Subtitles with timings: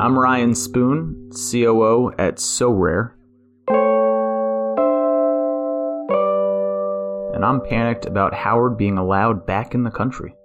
[0.00, 3.14] I'm Ryan Spoon, COO at Sorare.
[7.34, 10.36] And I'm panicked about Howard being allowed back in the country.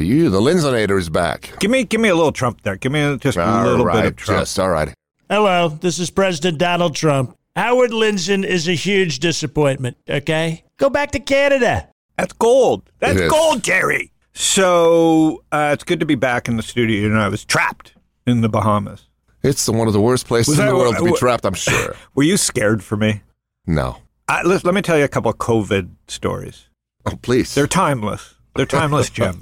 [0.00, 0.06] Knutes.
[0.06, 0.30] You?
[0.30, 1.52] The Lindzonator is back.
[1.60, 2.76] Give me, give me a little Trump there.
[2.76, 4.40] Give me just a little right, bit of Trump.
[4.42, 4.92] just all right.
[5.30, 7.36] Hello, this is President Donald Trump.
[7.56, 10.64] Howard Lindzon is a huge disappointment, okay?
[10.78, 11.88] Go back to Canada.
[12.16, 12.88] That's gold.
[13.00, 13.30] That's It is.
[13.32, 14.12] gold, Jerry.
[14.32, 17.00] So uh, it's good to be back in the studio.
[17.02, 17.94] You know, I was trapped
[18.26, 19.04] in the Bahamas.
[19.42, 21.16] It's the- one of the worst places Was in that- the world to be wa-
[21.16, 21.44] trapped.
[21.44, 21.94] I'm sure.
[22.14, 23.22] Were you scared for me?
[23.66, 23.98] No.
[24.28, 26.68] Uh, let, let me tell you a couple of COVID stories.
[27.06, 27.54] Oh, please.
[27.54, 28.34] They're timeless.
[28.58, 29.38] They're timeless gems.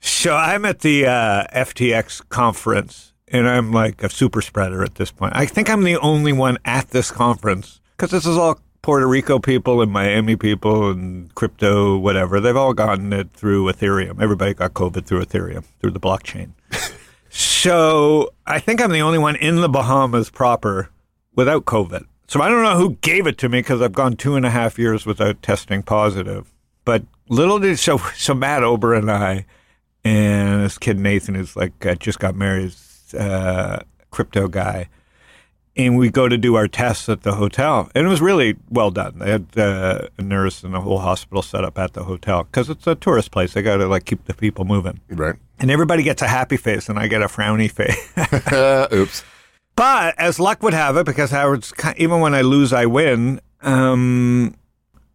[0.00, 5.10] so I'm at the uh, FTX conference, and I'm like a super spreader at this
[5.10, 5.32] point.
[5.34, 9.38] I think I'm the only one at this conference because this is all Puerto Rico
[9.38, 12.40] people and Miami people and crypto, whatever.
[12.40, 14.20] They've all gotten it through Ethereum.
[14.20, 16.50] Everybody got COVID through Ethereum, through the blockchain.
[17.30, 20.90] so I think I'm the only one in the Bahamas proper
[21.34, 22.04] without COVID.
[22.28, 24.50] So I don't know who gave it to me because I've gone two and a
[24.50, 26.50] half years without testing positive.
[26.84, 29.46] But little did so so Matt Ober and I
[30.04, 32.74] and this kid Nathan who's like uh, just got married,
[33.18, 34.88] uh, crypto guy,
[35.76, 38.90] and we go to do our tests at the hotel, and it was really well
[38.90, 39.18] done.
[39.18, 42.68] They had uh, a nurse and a whole hospital set up at the hotel because
[42.68, 43.54] it's a tourist place.
[43.54, 45.36] They got to like keep the people moving, right.
[45.58, 48.92] and everybody gets a happy face, and I get a frowny face.
[48.92, 49.24] Oops.
[49.76, 53.40] But as luck would have it, because Howard's even when I lose, I win.
[53.62, 54.54] Um,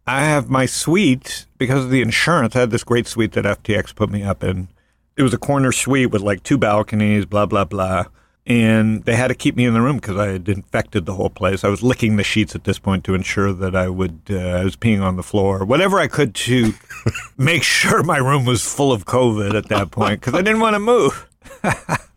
[0.06, 2.56] I have my suite because of the insurance.
[2.56, 4.68] I had this great suite that FTX put me up in.
[5.16, 8.06] It was a corner suite with like two balconies, blah blah blah,
[8.46, 11.30] and they had to keep me in the room because I had infected the whole
[11.30, 11.62] place.
[11.62, 14.20] I was licking the sheets at this point to ensure that I would.
[14.30, 16.72] Uh, I was peeing on the floor, whatever I could to
[17.36, 20.74] make sure my room was full of COVID at that point because I didn't want
[20.74, 21.28] to move.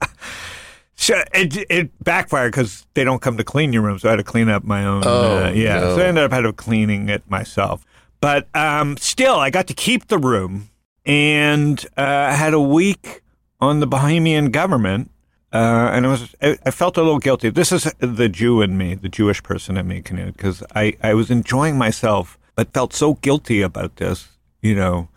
[0.95, 4.17] So it, it backfired because they don't come to clean your room, so I had
[4.17, 5.03] to clean up my own.
[5.05, 5.95] Oh, uh, yeah, no.
[5.95, 7.85] so I ended up had to cleaning it myself.
[8.21, 10.69] But um, still, I got to keep the room,
[11.05, 13.21] and uh, I had a week
[13.59, 15.11] on the Bahamian government,
[15.51, 17.49] uh, and I was I, I felt a little guilty.
[17.49, 21.29] This is the Jew in me, the Jewish person in me, because I I was
[21.29, 24.29] enjoying myself, but felt so guilty about this.
[24.61, 25.09] You know,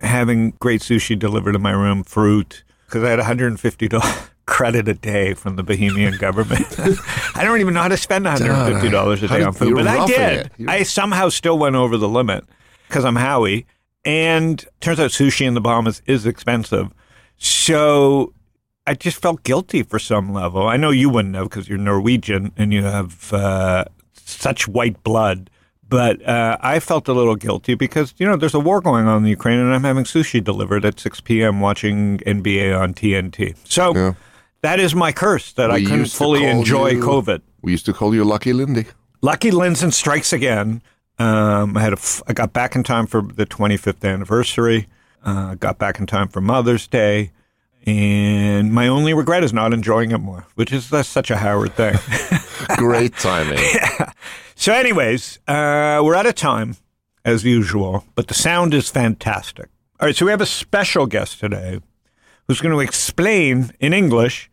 [0.00, 5.34] having great sushi delivered to my room, fruit, because I had $150 credit a day
[5.34, 6.66] from the Bahamian government.
[7.34, 10.50] I don't even know how to spend $150 a day on food, but I did.
[10.68, 12.44] I somehow still went over the limit
[12.88, 13.66] because I'm Howie.
[14.04, 16.92] And turns out sushi in the Bahamas is expensive.
[17.38, 18.34] So
[18.86, 20.68] I just felt guilty for some level.
[20.68, 25.48] I know you wouldn't have because you're Norwegian and you have uh, such white blood.
[25.88, 29.22] But uh, I felt a little guilty because, you know, there's a war going on
[29.22, 31.60] in Ukraine and I'm having sushi delivered at 6 p.m.
[31.60, 33.54] watching NBA on TNT.
[33.64, 34.14] So Yeah.
[34.64, 37.42] That is my curse that I couldn't fully enjoy you- COVID.
[37.60, 38.86] We used to call you Lucky Lindy.
[39.20, 40.80] Lucky Lindzon strikes again.
[41.18, 44.88] Um, I had a f- I got back in time for the 25th anniversary.
[45.22, 47.30] Uh, got back in time for Mother's Day,
[47.84, 51.74] and my only regret is not enjoying it more, which is that's such a Howard
[51.74, 51.96] thing.
[52.78, 53.58] Great timing.
[54.54, 56.78] so, anyways, uh, we're out of time
[57.22, 59.68] as usual, but the sound is fantastic.
[60.00, 61.80] All right, so we have a special guest today
[62.48, 64.50] who's going to explain in English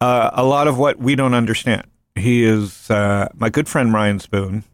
[0.00, 1.84] uh, a lot of what we don't understand.
[2.14, 4.64] He is uh, my good friend Ryan Spoon.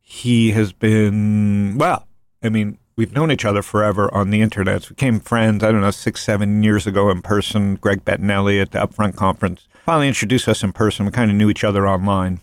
[0.00, 2.06] He has been well.
[2.42, 4.88] I mean, we've known each other forever on the internet.
[4.88, 5.62] We became friends.
[5.62, 7.76] I don't know, six, seven years ago in person.
[7.76, 11.06] Greg Bettinelli at the Upfront conference finally introduced us in person.
[11.06, 12.40] We kind of knew each other online.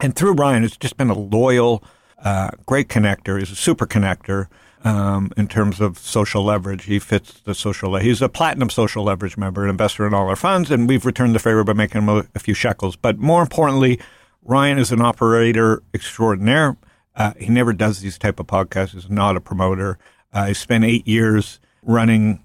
[0.00, 1.84] And through Ryan, it's just been a loyal,
[2.24, 3.38] uh, great connector.
[3.38, 4.46] He's a super connector
[4.84, 6.84] um, in terms of social leverage.
[6.84, 7.96] He fits the social.
[7.96, 11.34] He's a platinum social leverage member, an investor in all our funds, and we've returned
[11.34, 12.96] the favor by making him a, a few shekels.
[12.96, 14.00] But more importantly,
[14.42, 16.76] Ryan is an operator extraordinaire.
[17.14, 18.90] Uh, he never does these type of podcasts.
[18.92, 19.98] He's not a promoter.
[20.32, 22.42] Uh, he spent eight years running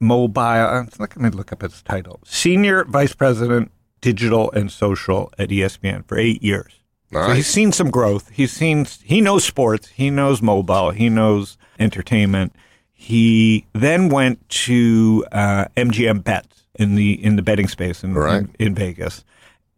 [0.00, 0.40] mobile.
[0.42, 6.06] uh, Let me look up his title: Senior Vice President, Digital and Social at ESPN
[6.06, 6.80] for eight years.
[7.12, 8.30] So he's seen some growth.
[8.30, 9.88] He's seen he knows sports.
[9.88, 10.90] He knows mobile.
[10.90, 12.54] He knows entertainment.
[12.92, 18.42] He then went to uh, MGM Bet in the in the betting space in Right.
[18.58, 19.24] in, in Vegas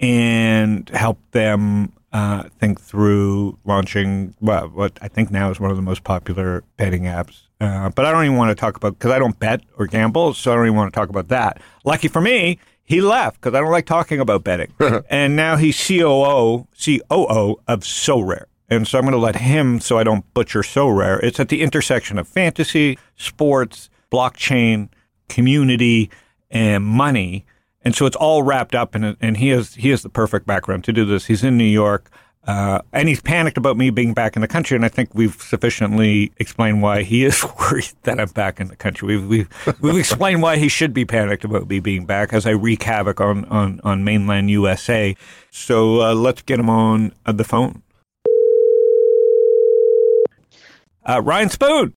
[0.01, 5.77] and helped them uh, think through launching well, what I think now is one of
[5.77, 7.43] the most popular betting apps.
[7.61, 10.33] Uh, but I don't even want to talk about because I don't bet or gamble,
[10.35, 11.61] so I don't even want to talk about that.
[11.85, 12.59] Lucky for me,
[12.89, 14.73] he left because I don't like talking about betting,
[15.11, 18.45] and now he's COO COO of Sorare.
[18.71, 21.23] And so I'm going to let him, so I don't butcher Sorare.
[21.23, 24.89] It's at the intersection of fantasy, sports, blockchain,
[25.29, 26.11] community,
[26.51, 27.45] and money.
[27.83, 29.19] And so it's all wrapped up in it.
[29.21, 31.27] And he has he has the perfect background to do this.
[31.27, 32.11] He's in New York.
[32.49, 35.35] Uh, and he's panicked about me being back in the country, and I think we've
[35.35, 39.07] sufficiently explained why he is worried that I'm back in the country.
[39.07, 42.53] We've we've, we've explained why he should be panicked about me being back as I
[42.53, 45.15] wreak havoc on on, on mainland USA.
[45.51, 47.83] So uh, let's get him on uh, the phone.
[51.05, 51.95] Uh, Ryan Spoon.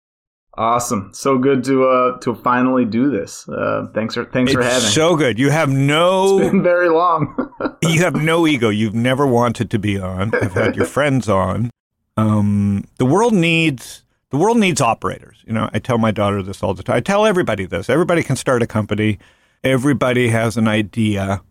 [0.55, 1.11] Awesome.
[1.13, 3.47] So good to uh to finally do this.
[3.47, 4.89] Uh thanks for thanks for having.
[4.89, 5.39] so good.
[5.39, 7.35] You have no it's been very long.
[7.81, 8.69] you have no ego.
[8.69, 10.33] You've never wanted to be on.
[10.35, 11.69] I've had your friends on.
[12.17, 15.43] Um, the world needs the world needs operators.
[15.45, 16.97] You know, I tell my daughter this all the time.
[16.97, 17.89] I tell everybody this.
[17.89, 19.19] Everybody can start a company.
[19.63, 21.41] Everybody has an idea.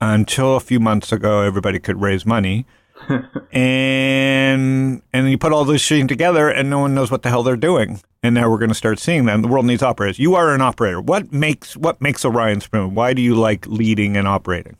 [0.00, 2.66] Until a few months ago, everybody could raise money.
[3.52, 7.42] and and you put all those things together and no one knows what the hell
[7.42, 8.00] they're doing.
[8.22, 9.28] And now we're going to start seeing.
[9.28, 10.18] And the world needs operators.
[10.18, 11.00] You are an operator.
[11.00, 12.94] What makes what makes Orion Spoon?
[12.94, 14.76] Why do you like leading and operating?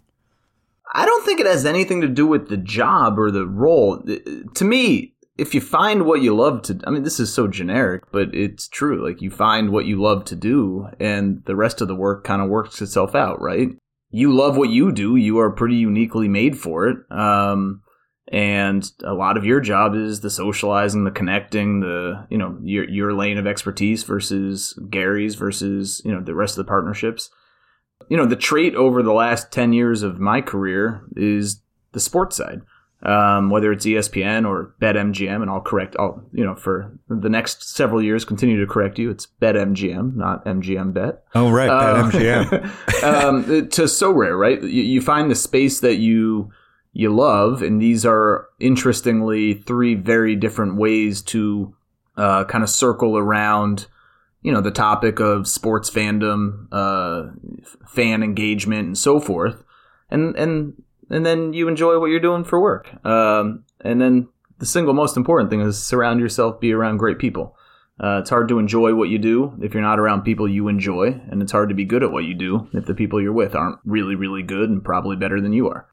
[0.94, 4.02] I don't think it has anything to do with the job or the role.
[4.54, 8.04] To me, if you find what you love to I mean this is so generic,
[8.12, 9.04] but it's true.
[9.06, 12.40] Like you find what you love to do and the rest of the work kind
[12.40, 13.68] of works itself out, right?
[14.10, 16.98] You love what you do, you are pretty uniquely made for it.
[17.10, 17.82] Um
[18.34, 22.88] and a lot of your job is the socializing, the connecting, the you know your
[22.90, 27.30] your lane of expertise versus Gary's versus you know the rest of the partnerships.
[28.08, 32.36] You know the trait over the last ten years of my career is the sports
[32.36, 32.62] side.
[33.04, 35.94] Um, whether it's ESPN or BetMGM, and I'll correct.
[35.96, 39.10] I'll you know for the next several years continue to correct you.
[39.10, 41.22] It's BetMGM, not MGM Bet.
[41.36, 43.04] Oh right, Um, BetMGM.
[43.04, 44.60] um, to Sorare, right?
[44.60, 46.50] You, you find the space that you
[46.94, 51.74] you love, and these are interestingly three very different ways to
[52.16, 53.88] uh, kind of circle around,
[54.42, 57.32] you know, the topic of sports fandom, uh,
[57.88, 59.64] fan engagement, and so forth,
[60.08, 60.80] and and
[61.10, 65.16] and then you enjoy what you're doing for work, um, and then the single most
[65.16, 67.56] important thing is surround yourself, be around great people.
[68.02, 71.20] Uh, it's hard to enjoy what you do if you're not around people you enjoy,
[71.28, 73.54] and it's hard to be good at what you do if the people you're with
[73.54, 75.88] aren't really, really good and probably better than you are.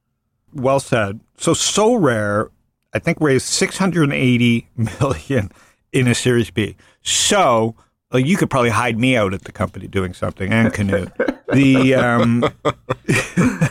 [0.54, 1.20] Well said.
[1.38, 2.50] So Sorare,
[2.94, 4.68] I think raised 680
[5.00, 5.52] million
[5.92, 6.76] in a Series B.
[7.02, 7.76] So
[8.12, 11.12] like you could probably hide me out at the company doing something and Canute.
[11.54, 12.44] the um,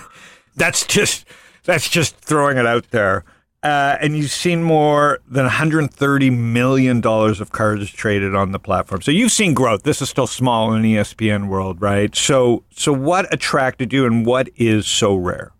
[0.57, 1.27] that's just
[1.65, 3.25] that's just throwing it out there.
[3.63, 9.03] Uh, and you've seen more than 130 million dollars of cards traded on the platform.
[9.03, 9.83] So you've seen growth.
[9.83, 12.15] This is still small in the ESPN world, right?
[12.17, 15.51] So so what attracted you, and what is Sorare?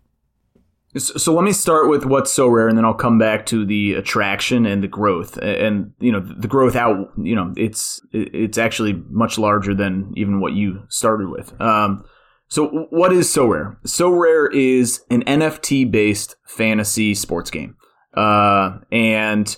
[0.97, 4.65] So, let me start with what's Sorare, and then I'll come back to the attraction
[4.65, 5.37] and the growth.
[5.37, 10.41] And you know, the growth out, you know, it's it's actually much larger than even
[10.41, 11.59] what you started with.
[11.61, 12.03] Um,
[12.51, 13.77] so what is Sorare?
[13.85, 17.77] So rare is an NFT based fantasy sports game.
[18.13, 19.55] Uh, and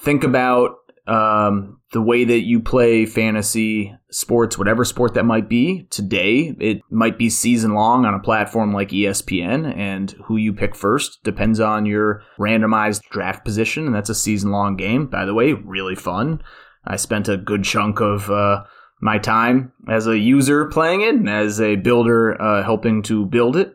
[0.00, 0.74] think about
[1.08, 6.54] um, the way that you play fantasy sports, whatever sport that might be today.
[6.60, 11.22] It might be season long on a platform like ESPN, and who you pick first
[11.24, 15.06] depends on your randomized draft position, and that's a season long game.
[15.06, 16.42] By the way, really fun.
[16.84, 18.64] I spent a good chunk of uh,
[19.00, 23.56] my time as a user playing it and as a builder uh, helping to build
[23.56, 23.74] it.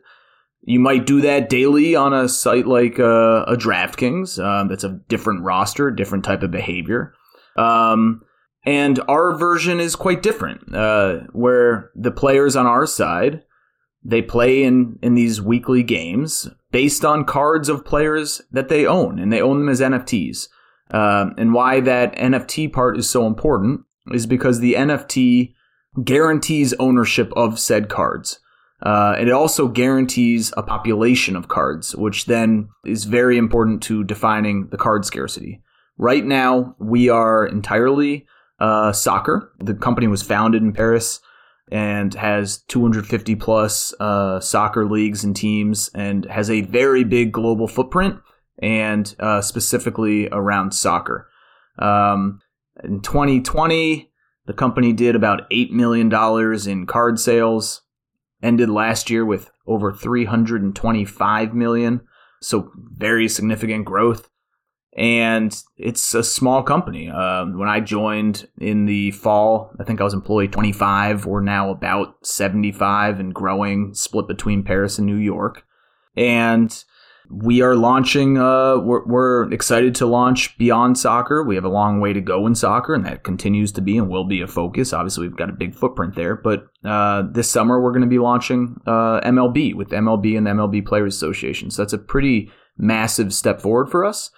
[0.65, 4.41] You might do that daily on a site like uh, a DraftKings.
[4.41, 7.13] Um, that's a different roster, different type of behavior.
[7.57, 8.23] Um,
[8.65, 13.43] and our version is quite different, uh, where the players on our side
[14.05, 19.19] they play in in these weekly games based on cards of players that they own,
[19.19, 20.47] and they own them as NFTs.
[20.91, 23.81] Um, and why that NFT part is so important
[24.11, 25.53] is because the NFT
[26.03, 28.39] guarantees ownership of said cards.
[28.85, 34.03] Uh, and it also guarantees a population of cards, which then is very important to
[34.03, 35.61] defining the card scarcity.
[35.97, 38.25] Right now, we are entirely
[38.59, 39.51] uh, soccer.
[39.59, 41.19] The company was founded in Paris
[41.71, 47.67] and has 250 plus uh, soccer leagues and teams and has a very big global
[47.67, 48.19] footprint
[48.59, 51.29] and uh, specifically around soccer.
[51.79, 52.41] Um,
[52.83, 54.11] in 2020,
[54.45, 56.11] the company did about $8 million
[56.69, 57.81] in card sales
[58.41, 62.01] ended last year with over 325 million.
[62.41, 64.29] so very significant growth.
[64.95, 67.09] And it's a small company.
[67.09, 71.25] Um, when I joined in the fall, I think I was employee 25.
[71.25, 75.65] We're now about 75 and growing, split between Paris and New York.
[76.15, 76.83] And
[77.29, 81.43] we are launching, uh, we're, we're excited to launch Beyond Soccer.
[81.43, 84.09] We have a long way to go in soccer, and that continues to be and
[84.09, 84.93] will be a focus.
[84.93, 86.35] Obviously, we've got a big footprint there.
[86.35, 90.51] But uh, this summer, we're going to be launching uh, MLB with MLB and the
[90.51, 91.71] MLB Players Association.
[91.71, 94.29] So that's a pretty massive step forward for us.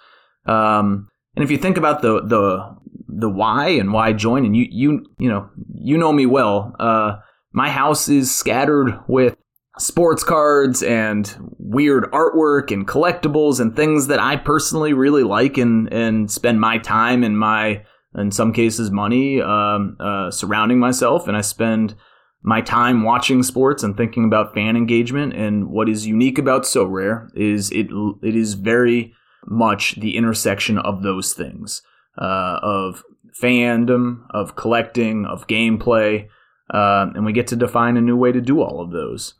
[0.46, 2.76] Um, and if you think about the the
[3.08, 7.16] the why and why join, and you you you know you know me well, uh,
[7.52, 9.36] my house is scattered with
[9.78, 15.92] sports cards and weird artwork and collectibles and things that I personally really like and
[15.92, 17.84] and spend my time and my
[18.16, 21.94] in some cases money um, uh, surrounding myself, and I spend
[22.42, 25.34] my time watching sports and thinking about fan engagement.
[25.34, 27.88] And what is unique about Sorare is it
[28.22, 29.14] it is very
[29.46, 31.82] much the intersection of those things
[32.18, 33.02] uh, of
[33.40, 36.28] fandom, of collecting, of gameplay,
[36.72, 39.34] uh, and we get to define a new way to do all of those.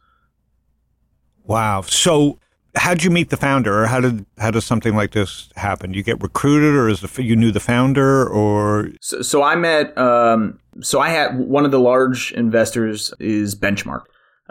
[1.44, 1.82] Wow.
[1.82, 2.38] So,
[2.74, 5.94] how'd you meet the founder, or how did how does something like this happen?
[5.94, 9.96] You get recruited, or is the, you knew the founder, or so, so I met.
[9.96, 14.02] Um, so I had one of the large investors is Benchmark,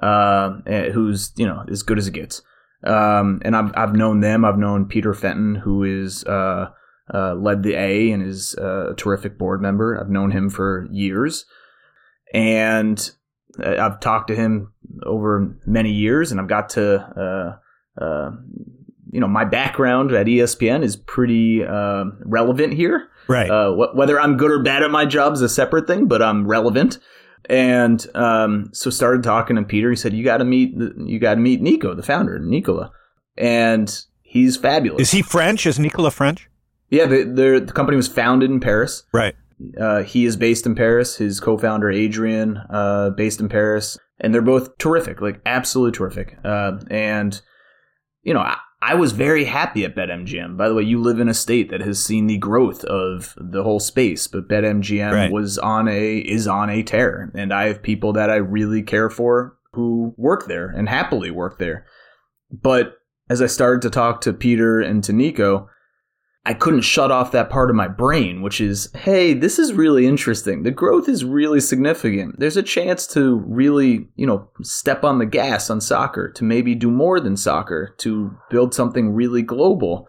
[0.01, 2.41] uh, who's you know as good as it gets.
[2.83, 4.45] Um, and I've I've known them.
[4.45, 6.69] I've known Peter Fenton, who is uh,
[7.13, 9.99] uh, led the A and is uh, a terrific board member.
[9.99, 11.45] I've known him for years,
[12.33, 13.11] and
[13.63, 17.59] I've talked to him over many years, and I've got to,
[17.99, 18.31] uh, uh,
[19.11, 23.07] you know, my background at ESPN is pretty uh, relevant here.
[23.27, 23.49] Right.
[23.49, 26.21] Uh, wh- whether I'm good or bad at my job is a separate thing, but
[26.21, 26.99] I'm relevant.
[27.49, 29.89] And um, so started talking to Peter.
[29.89, 32.91] He said, "You got to meet, the, you got to meet Nico, the founder, Nicola,
[33.37, 35.65] and he's fabulous." Is he French?
[35.65, 36.49] Is Nicola French?
[36.89, 39.03] Yeah, the, the, the company was founded in Paris.
[39.11, 39.35] Right.
[39.79, 41.17] Uh, he is based in Paris.
[41.17, 46.37] His co-founder Adrien, uh, based in Paris, and they're both terrific, like absolutely terrific.
[46.43, 47.41] Uh, and
[48.23, 48.57] you know, I,
[48.91, 50.57] I, was very happy at BetMGM.
[50.57, 53.63] By the way, you live in a state that has seen the growth of the
[53.63, 55.31] whole space, but BetMGM right.
[55.31, 59.09] was on a is on a tear, and I have people that I really care
[59.09, 61.85] for who work there and happily work there.
[62.51, 62.97] But
[63.29, 65.69] as I started to talk to Peter and to Nico,
[66.47, 70.05] I couldn't shut off that part of my brain, which is, hey, this is really
[70.05, 70.61] interesting.
[70.61, 72.39] The growth is really significant.
[72.39, 76.75] There's a chance to really, you know, step on the gas on soccer, to maybe
[76.75, 80.07] do more than soccer, to build something really global.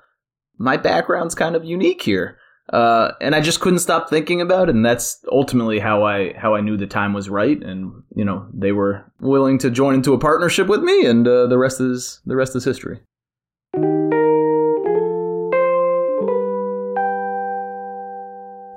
[0.58, 2.38] My background's kind of unique here.
[2.70, 6.56] Uh, and I just couldn't stop thinking about it, and that's ultimately how I how
[6.56, 10.14] I knew the time was right, and you know they were willing to join into
[10.14, 13.02] a partnership with me, and uh, the rest is the rest is history.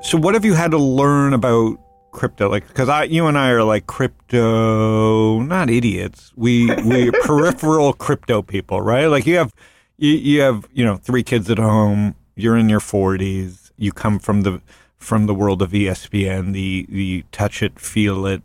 [0.09, 1.77] So, what have you had to learn about
[2.11, 2.49] crypto?
[2.49, 6.33] Like, because I, you and I are like crypto, not idiots.
[6.35, 9.05] We we peripheral crypto people, right?
[9.05, 9.53] Like, you have
[9.99, 12.15] you, you have you know three kids at home.
[12.35, 13.71] You're in your forties.
[13.77, 14.63] You come from the
[14.97, 16.53] from the world of ESPN.
[16.53, 18.41] The the touch it, feel it,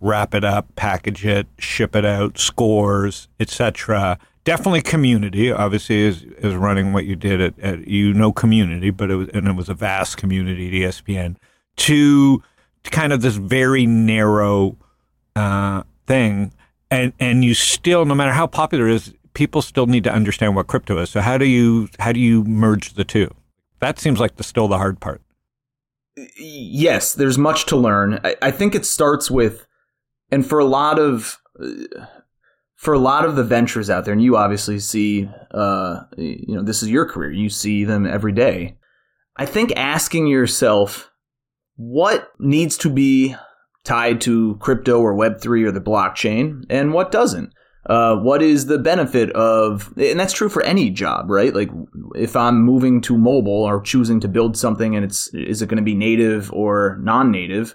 [0.00, 5.52] wrap it up, package it, ship it out, scores, etc definitely community.
[5.52, 9.28] Obviously is is running what you did at, at, you know community but it was
[9.34, 11.36] and it was a vast community at espn
[11.76, 12.42] to,
[12.84, 14.74] kind of this very narrow
[15.36, 16.52] uh, thing.
[16.90, 20.56] And and you still no matter how popular it is people still need to understand
[20.56, 21.10] what crypto is.
[21.10, 23.30] So how do you how do you merge the two?
[23.80, 25.20] That seems like the still the hard part.
[26.38, 28.18] Yes there's much to learn.
[28.24, 29.66] I, I think it starts with
[30.30, 32.06] and for a lot of uh,
[32.78, 36.62] for a lot of the ventures out there, and you obviously see, uh, you know,
[36.62, 37.32] this is your career.
[37.32, 38.76] You see them every day.
[39.36, 41.10] I think asking yourself
[41.74, 43.34] what needs to be
[43.82, 47.52] tied to crypto or Web3 or the blockchain and what doesn't.
[47.86, 51.54] Uh, what is the benefit of, and that's true for any job, right?
[51.54, 51.70] Like
[52.14, 55.78] if I'm moving to mobile or choosing to build something and it's, is it going
[55.78, 57.74] to be native or non native?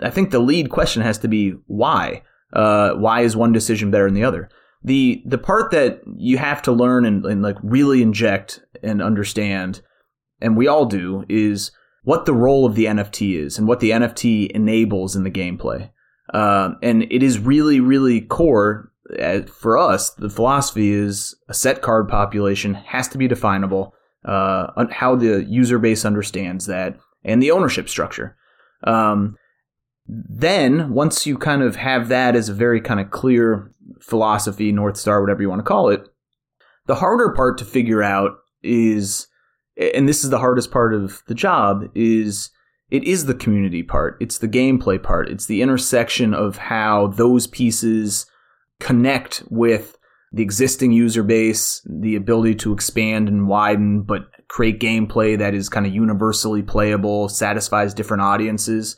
[0.00, 2.22] I think the lead question has to be why?
[2.52, 4.48] Uh, why is one decision better than the other?
[4.82, 9.82] The the part that you have to learn and, and like really inject and understand,
[10.40, 11.72] and we all do, is
[12.04, 15.90] what the role of the NFT is and what the NFT enables in the gameplay.
[16.32, 20.10] Uh, and it is really, really core uh, for us.
[20.10, 25.78] The philosophy is a set card population has to be definable, uh, how the user
[25.78, 28.36] base understands that, and the ownership structure.
[28.84, 29.36] Um,
[30.08, 34.96] then once you kind of have that as a very kind of clear philosophy, North
[34.96, 36.08] Star, whatever you want to call it,
[36.88, 39.28] The harder part to figure out is,
[39.76, 42.50] and this is the hardest part of the job, is
[42.90, 44.16] it is the community part.
[44.20, 45.28] It's the gameplay part.
[45.28, 48.26] It's the intersection of how those pieces
[48.80, 49.98] connect with
[50.32, 55.68] the existing user base, the ability to expand and widen, but create gameplay that is
[55.68, 58.96] kind of universally playable, satisfies different audiences.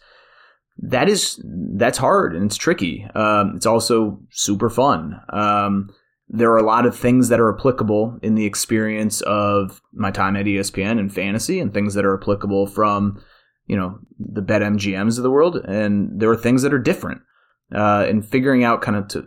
[0.83, 3.07] That is that's hard and it's tricky.
[3.15, 5.21] Um, it's also super fun.
[5.31, 5.91] Um,
[6.29, 10.37] there are a lot of things that are applicable in the experience of my time
[10.37, 13.23] at ESPN and fantasy, and things that are applicable from
[13.67, 17.23] you know the bet MGMs of the world, and there are things that are different.
[17.73, 19.25] Uh, and figuring out kind of to,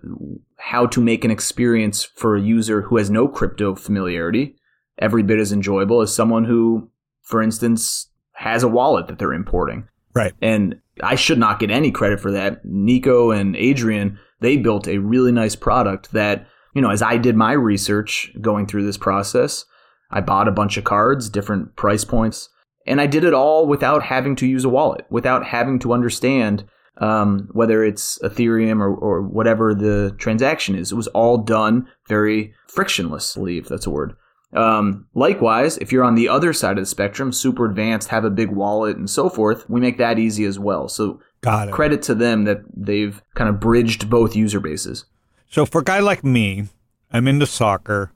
[0.57, 4.57] how to make an experience for a user who has no crypto familiarity
[4.99, 6.89] every bit as enjoyable as someone who,
[7.21, 9.87] for instance, has a wallet that they're importing.
[10.13, 10.33] Right.
[10.41, 12.63] And I should not get any credit for that.
[12.63, 16.45] Nico and Adrien, they built a really nice product that,
[16.75, 19.65] you know, as I did my research going through this process,
[20.11, 22.49] I bought a bunch of cards, different price points,
[22.85, 26.65] and I did it all without having to use a wallet, without having to understand
[26.97, 30.91] um, whether it's Ethereum or, or whatever the transaction is.
[30.91, 34.15] It was all done very frictionlessly, if that's a word.
[34.55, 38.29] Um, likewise, if you're on the other side of the spectrum, super advanced, have a
[38.29, 40.87] big wallet and so forth, we make that easy as well.
[40.87, 41.71] So Got it.
[41.71, 45.05] credit to them that they've kind of bridged both user bases.
[45.49, 46.67] So for a guy like me,
[47.11, 48.11] I'm into soccer.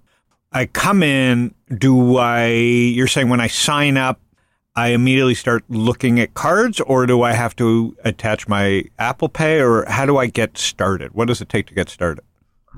[0.52, 4.20] I come in, do I you're saying when I sign up,
[4.76, 9.60] I immediately start looking at cards or do I have to attach my Apple Pay
[9.60, 11.14] or how do I get started?
[11.14, 12.24] What does it take to get started?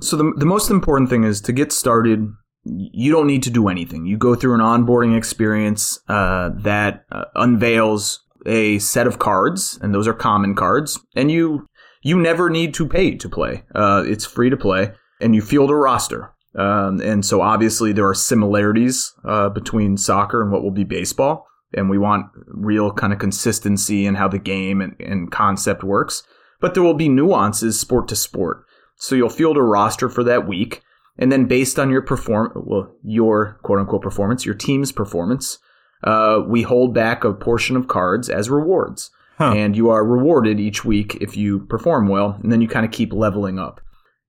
[0.01, 2.33] So the, the most important thing is to get started.
[2.63, 4.05] You don't need to do anything.
[4.05, 9.93] You go through an onboarding experience uh, that uh, unveils a set of cards, and
[9.93, 11.67] those are common cards, and you
[12.01, 13.63] you never need to pay to play.
[13.75, 16.33] Uh, it's free to play, and you field a roster.
[16.55, 21.45] Um, and so obviously there are similarities uh, between soccer and what will be baseball,
[21.73, 26.23] and we want real kind of consistency in how the game and, and concept works.
[26.59, 28.65] But there will be nuances sport to sport.
[28.95, 30.81] So you'll field a roster for that week,
[31.19, 35.59] and then based on your perform, well, your quote unquote performance, your team's performance,
[36.03, 39.53] uh, we hold back a portion of cards as rewards, Huh.
[39.55, 42.91] and you are rewarded each week if you perform well, and then you kind of
[42.91, 43.81] keep leveling up.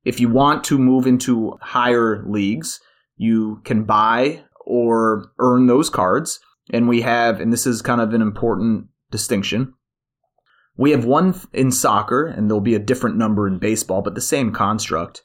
[0.05, 2.81] If you want to move into higher leagues,
[3.17, 6.41] you can buy or earn those cards,
[6.73, 9.75] and we have, and this is kind of an important distinction.
[10.77, 14.21] We have one in soccer, and there'll be a different number in baseball, but the
[14.21, 15.23] same construct.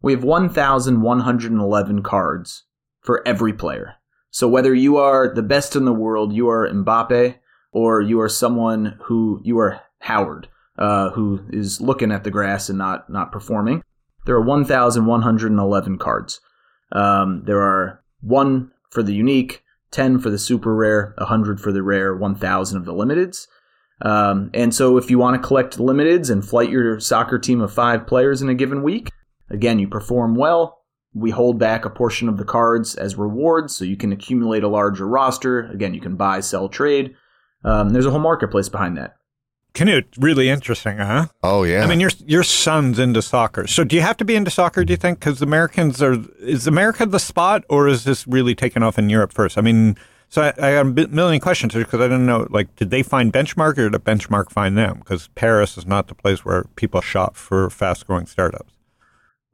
[0.00, 2.64] We have 1,111 cards
[3.00, 3.94] for every player.
[4.30, 7.36] So whether you are the best in the world, you are Mbappe,
[7.72, 12.68] or you are someone who you are Howard, uh, who is looking at the grass
[12.68, 13.82] and not not performing.
[14.26, 16.40] There are 1,111 cards.
[16.92, 21.82] Um, there are one for the unique, 10 for the super rare, 100 for the
[21.82, 23.46] rare, 1,000 of the limiteds.
[24.00, 27.72] Um, and so if you want to collect limiteds and flight your soccer team of
[27.72, 29.10] five players in a given week,
[29.50, 30.82] again, you perform well.
[31.14, 34.68] We hold back a portion of the cards as rewards so you can accumulate a
[34.68, 35.66] larger roster.
[35.70, 37.14] Again, you can buy, sell, trade.
[37.64, 39.16] Um, there's a whole marketplace behind that.
[39.74, 41.26] Canute, really interesting, huh?
[41.42, 41.84] Oh yeah.
[41.84, 43.66] I mean, your your son's into soccer.
[43.66, 44.84] So do you have to be into soccer?
[44.84, 45.20] Do you think?
[45.20, 49.32] Because Americans are is America the spot, or is this really taken off in Europe
[49.32, 49.56] first?
[49.58, 49.96] I mean,
[50.28, 52.48] so I, I got a million questions here because I didn't know.
[52.50, 54.98] Like, did they find benchmark, or did benchmark find them?
[54.98, 58.72] Because Paris is not the place where people shop for fast growing startups.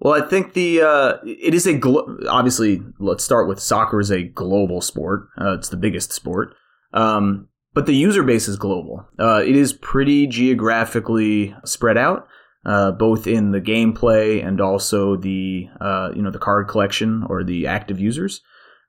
[0.00, 2.82] Well, I think the uh, it is a glo- obviously.
[2.98, 5.28] Let's start with soccer is a global sport.
[5.40, 6.54] Uh, it's the biggest sport,
[6.92, 9.06] um, but the user base is global.
[9.18, 12.26] Uh, it is pretty geographically spread out,
[12.66, 17.44] uh, both in the gameplay and also the uh, you know the card collection or
[17.44, 18.40] the active users.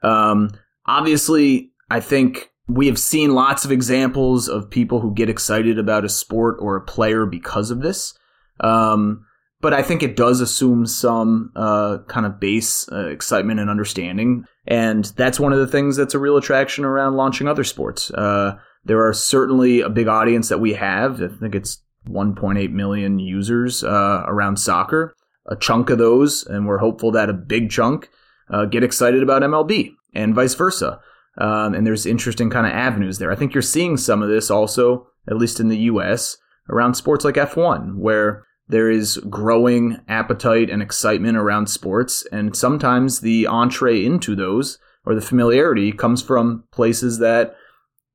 [0.02, 0.52] Um,
[0.86, 6.04] obviously, I think we have seen lots of examples of people who get excited about
[6.04, 8.18] a sport or a player because of this.
[8.60, 9.26] Um,
[9.66, 14.46] but I think it does assume some uh, kind of base uh, excitement and understanding,
[14.68, 18.12] and that's one of the things that's a real attraction around launching other sports.
[18.12, 21.20] Uh, there are certainly a big audience that we have.
[21.20, 25.16] I think it's 1.8 million users uh, around soccer.
[25.48, 28.12] A chunk of those, and we're hopeful that a big chunk
[28.52, 31.00] uh, get excited about MLB and vice versa.
[31.40, 33.32] Um, and there's interesting kind of avenues there.
[33.32, 36.38] I think you're seeing some of this also, at least in the U.S.,
[36.70, 43.20] around sports like F1, where there is growing appetite and excitement around sports, and sometimes
[43.20, 47.56] the entree into those or the familiarity comes from places that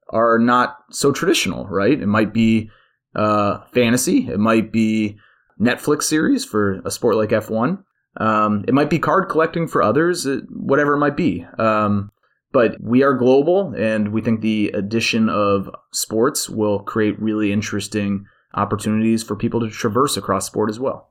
[0.09, 2.01] are not so traditional, right?
[2.01, 2.71] It might be
[3.15, 5.19] uh, fantasy, it might be
[5.61, 7.83] Netflix series for a sport like F1.
[8.17, 11.47] Um, it might be card collecting for others, uh, whatever it might be.
[11.59, 12.11] Um,
[12.53, 18.25] but we are global, and we think the addition of sports will create really interesting
[18.55, 21.09] opportunities for people to traverse across sport as well.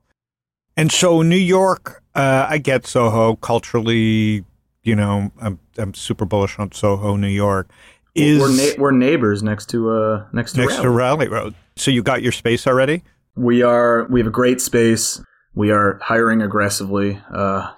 [0.76, 4.44] And so, New York, uh, I get Soho culturally.
[4.82, 7.70] You know, I'm I'm super bullish on Soho, New York.
[8.14, 10.82] Is we're, na- we're neighbors next to uh next to next Raleigh.
[10.82, 11.54] to Raleigh Road.
[11.76, 13.02] So you got your space already?
[13.36, 15.20] We are we have a great space.
[15.54, 17.72] We are hiring aggressively, uh,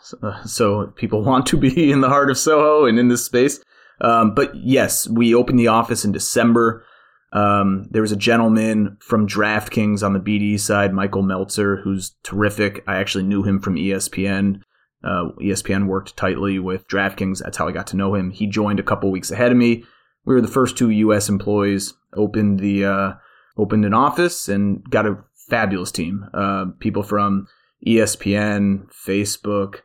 [0.44, 3.62] so people want to be in the heart of Soho and in this space.
[4.00, 6.84] Um, but yes, we opened the office in December.
[7.32, 12.84] Um, there was a gentleman from DraftKings on the BD side, Michael Meltzer, who's terrific.
[12.86, 14.62] I actually knew him from ESPN.
[15.02, 17.42] Uh, ESPN worked tightly with DraftKings.
[17.42, 18.30] That's how I got to know him.
[18.30, 19.84] He joined a couple weeks ahead of me.
[20.24, 21.28] We were the first two U.S.
[21.28, 21.94] employees.
[22.14, 23.12] Opened the uh,
[23.56, 26.26] opened an office and got a fabulous team.
[26.34, 27.48] Uh, people from
[27.86, 29.80] ESPN, Facebook,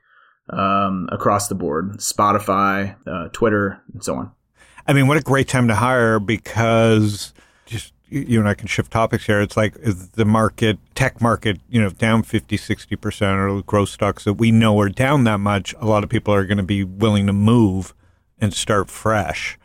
[0.50, 4.32] um, across the board, Spotify, uh, Twitter, and so on.
[4.88, 7.34] I mean, what a great time to hire because
[7.66, 9.42] just you and I can shift topics here.
[9.42, 14.34] It's like the market, tech market, you know, down 50, 60% or growth stocks that
[14.34, 15.76] we know are down that much.
[15.80, 17.94] A lot of people are going to be willing to move
[18.40, 19.60] and start fresh.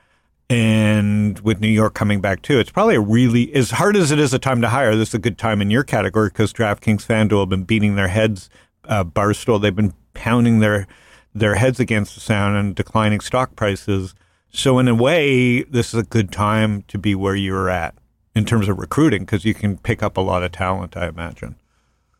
[0.50, 4.18] And with New York coming back too, it's probably a really, as hard as it
[4.18, 7.06] is a time to hire, this is a good time in your category because DraftKings
[7.06, 8.50] FanDuel have been beating their heads,
[8.84, 10.88] uh, Barstool, they've been pounding their,
[11.32, 14.14] their heads against the sound and declining stock prices.
[14.52, 17.94] So in a way, this is a good time to be where you're at
[18.34, 21.56] in terms of recruiting because you can pick up a lot of talent, I imagine.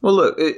[0.01, 0.57] Well, look, it,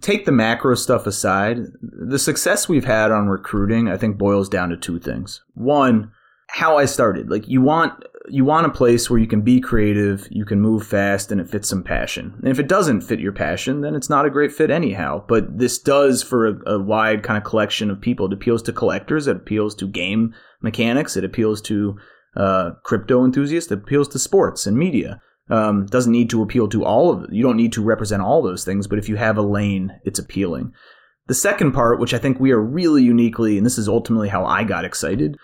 [0.00, 1.58] take the macro stuff aside.
[1.82, 5.42] The success we've had on recruiting, I think, boils down to two things.
[5.54, 6.10] One,
[6.48, 7.30] how I started.
[7.30, 10.86] Like you want you want a place where you can be creative, you can move
[10.86, 12.34] fast, and it fits some passion.
[12.38, 15.24] And if it doesn't fit your passion, then it's not a great fit anyhow.
[15.26, 18.26] But this does for a, a wide kind of collection of people.
[18.26, 19.26] It appeals to collectors.
[19.26, 21.16] It appeals to game mechanics.
[21.16, 21.96] It appeals to
[22.36, 23.70] uh, crypto enthusiasts.
[23.70, 25.20] It appeals to sports and media.
[25.50, 28.64] Um, doesn't need to appeal to all of you don't need to represent all those
[28.64, 30.72] things but if you have a lane it's appealing
[31.26, 34.46] the second part which i think we are really uniquely and this is ultimately how
[34.46, 35.36] i got excited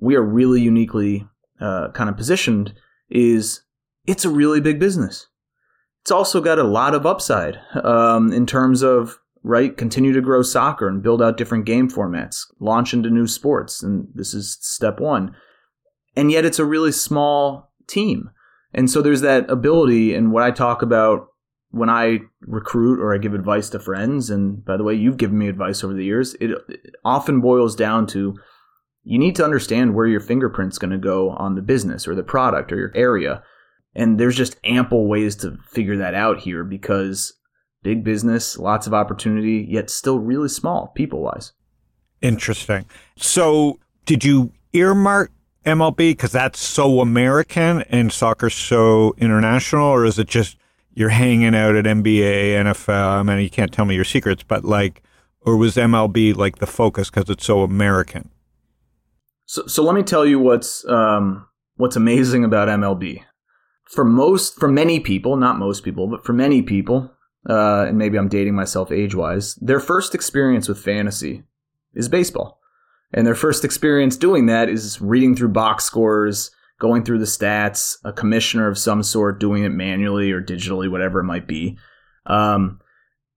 [0.00, 1.28] we are really uniquely
[1.62, 2.74] uh, kind of positioned
[3.08, 3.62] is
[4.06, 5.28] it's a really big business.
[6.02, 10.42] It's also got a lot of upside um, in terms of right continue to grow
[10.42, 15.00] soccer and build out different game formats launch into new sports and this is step
[15.00, 15.34] one.
[16.16, 18.30] And yet it's a really small team.
[18.74, 21.28] And so there's that ability, and what I talk about
[21.70, 25.38] when I recruit or I give advice to friends, and by the way, you've given
[25.38, 28.36] me advice over the years, it, it often boils down to
[29.04, 32.22] you need to understand where your fingerprint's going to go on the business or the
[32.22, 33.42] product or your area.
[33.94, 37.34] And there's just ample ways to figure that out here because
[37.82, 41.52] big business, lots of opportunity, yet still really small people wise.
[42.20, 42.86] Interesting.
[43.16, 45.32] So, did you earmark
[45.66, 50.56] MLB because that's so American and soccer's so international, or is it just
[50.94, 53.18] you're hanging out at NBA, NFL?
[53.18, 55.02] I mean, you can't tell me your secrets, but like,
[55.40, 58.30] or was MLB like the focus because it's so American?
[59.52, 63.22] So, so let me tell you what's um, what's amazing about MLB.
[63.84, 67.12] For most, for many people, not most people, but for many people,
[67.50, 71.42] uh, and maybe I'm dating myself age wise, their first experience with fantasy
[71.92, 72.60] is baseball.
[73.12, 77.98] And their first experience doing that is reading through box scores, going through the stats,
[78.06, 81.76] a commissioner of some sort doing it manually or digitally, whatever it might be.
[82.24, 82.80] Um,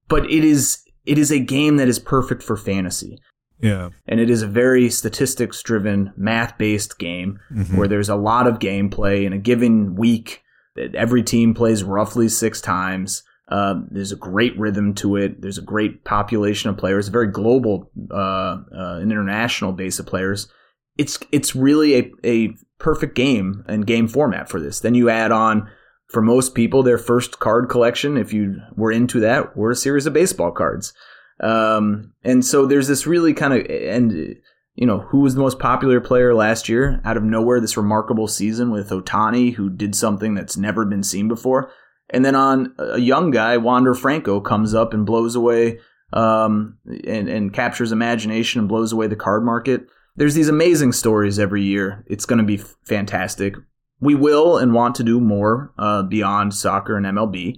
[0.08, 3.19] but it is it is a game that is perfect for fantasy.
[3.61, 3.89] Yeah.
[4.07, 7.77] And it is a very statistics driven, math based game Mhm.
[7.77, 10.41] where there's a lot of gameplay in a given week.
[10.75, 13.23] That every team plays roughly six times.
[13.47, 15.41] Uh, there's a great rhythm to it.
[15.41, 18.59] There's a great population of players, a very global, uh, uh,
[18.99, 20.49] an international base of players.
[20.97, 24.81] It's it's really a, a perfect game and game format for this.
[24.81, 25.69] Then you add on,
[26.11, 30.05] for most people, their first card collection, if you were into that, were a series
[30.05, 30.91] of baseball cards.
[31.39, 34.36] Um, and so there's this really kind of and
[34.76, 38.28] you know who was the most popular player last year out of nowhere this remarkable
[38.28, 41.71] season with Ohtani who did something that's never been seen before.
[42.10, 45.80] And then on a young guy Wander Franco comes up and blows away
[46.13, 49.88] um, and, and captures imagination and blows away the card market.
[50.15, 52.06] There's these amazing stories every year.
[52.08, 53.56] It's going to be fantastic.
[54.00, 57.56] We will and want to do more uh, beyond soccer and MLB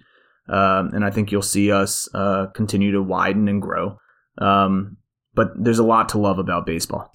[0.50, 3.98] um, and I think you'll see us uh, continue to widen and grow
[4.40, 4.98] um,
[5.34, 7.14] but there's a lot to love about baseball.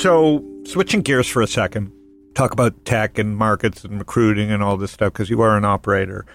[0.00, 1.92] So, switching gears for a second,
[2.34, 5.64] talk about tech and markets and recruiting and all this stuff because you are an
[5.64, 6.26] operator.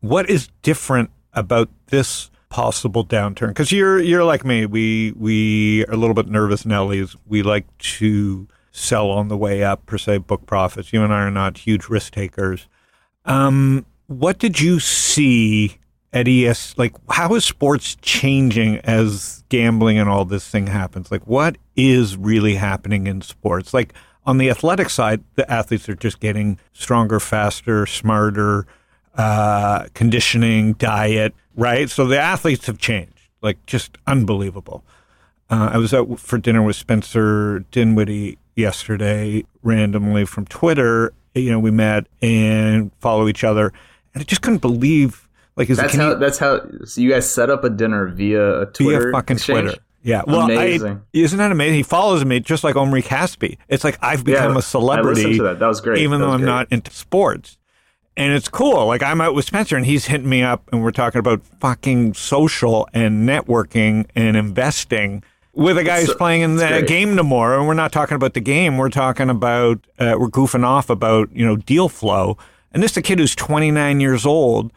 [0.00, 3.48] What is different about this possible downturn?
[3.48, 4.66] Because you're you're like me.
[4.66, 7.16] We we are a little bit nervous Nellies.
[7.26, 10.92] We like to sell on the way up per se, book profits.
[10.92, 12.68] You and I are not huge risk takers.
[13.24, 15.78] Um, what did you see
[16.12, 16.76] at ES?
[16.76, 21.12] Like, how is sports changing as gambling and all this thing happens?
[21.12, 23.72] Like, what is really happening in sports?
[23.72, 23.92] Like,
[24.24, 28.66] on the athletic side, the athletes are just getting stronger, faster, smarter,
[29.16, 31.90] uh, conditioning, diet, right?
[31.90, 34.84] So the athletes have changed, like, just unbelievable.
[35.52, 41.12] Uh, I was out for dinner with Spencer Dinwiddie yesterday, randomly from Twitter.
[41.34, 43.70] You know, we met and follow each other,
[44.14, 46.14] and I just couldn't believe like is That's it, how.
[46.14, 46.62] That's how.
[46.86, 49.60] So you guys set up a dinner via a Twitter via fucking exchange?
[49.64, 49.82] Twitter.
[50.02, 51.02] Yeah, well, I, Amazing.
[51.12, 51.74] isn't that amazing?
[51.76, 53.58] He follows me just like Omri Caspi.
[53.68, 55.20] It's like I've become Yeah, a I celebrity.
[55.20, 55.58] listened to that.
[55.58, 55.98] That was great.
[55.98, 56.46] even though I'm great.
[56.48, 57.58] not into sports.
[58.16, 58.86] And it's cool.
[58.86, 62.14] Like I'm out with Spencer and he's hitting me up and we're talking about fucking
[62.14, 65.22] social and networking and investing
[65.54, 67.58] with a guy It's- who's playing in the game tomorrow.
[67.58, 68.78] And we're not talking about the game.
[68.78, 72.38] We're talking about, uh, we're goofing off about, you know, deal flow.
[72.72, 74.72] And this is a kid who's 29 years old.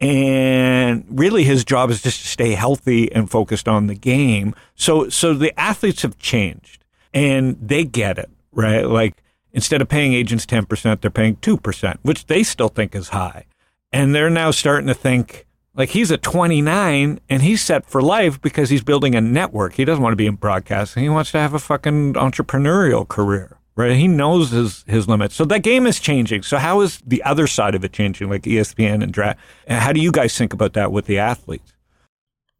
[0.00, 4.54] And really his job is just to stay healthy and focused on the game.
[4.74, 8.86] So, so the athletes have changed and they get it, right?
[8.86, 9.14] Like
[9.52, 13.46] instead of paying agents 10%, they're paying 2%, which they still think is high.
[13.92, 15.46] And they're now starting to think
[15.78, 19.74] like he's a 29 and he's set for life because he's building a network.
[19.74, 21.04] He doesn't want to be in broadcasting.
[21.04, 23.96] He wants to have a fucking entrepreneurial career, right?
[23.96, 25.36] He knows his, his limits.
[25.36, 26.42] So that game is changing.
[26.42, 29.38] So how is the other side of it changing, like ESPN and draft?
[29.68, 31.72] And how do you guys think about that with the athletes?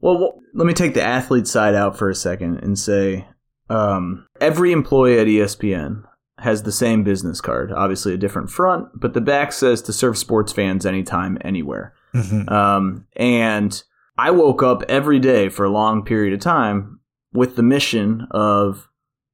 [0.00, 3.26] Well, let me take the athlete side out for a second and say
[3.68, 6.04] um, every employee at ESPN
[6.38, 10.16] has the same business card, obviously a different front, but the back says to serve
[10.16, 11.94] sports fans anytime, anywhere.
[12.48, 13.82] Um, and
[14.16, 17.00] I woke up every day for a long period of time
[17.32, 18.88] with the mission of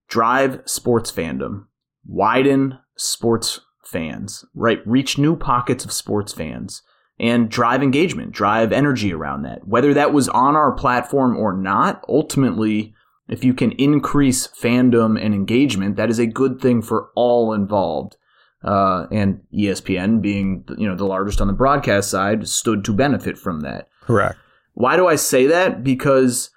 [0.09, 1.67] drive sports fandom,
[2.07, 4.81] widen sports fans, right?
[4.87, 6.83] Reach new pockets of sports fans
[7.19, 9.67] and drive engagement, drive energy around that.
[9.67, 12.95] Whether that was on our platform or not, ultimately,
[13.29, 18.17] if you can increase fandom and engagement, that is a good thing for all involved.
[18.65, 23.37] Uh, and ESPN, being you know the largest on the broadcast side, stood to benefit
[23.37, 23.89] from that.
[24.03, 24.39] Correct.
[24.73, 25.85] Why do I say that?
[25.85, 26.51] Because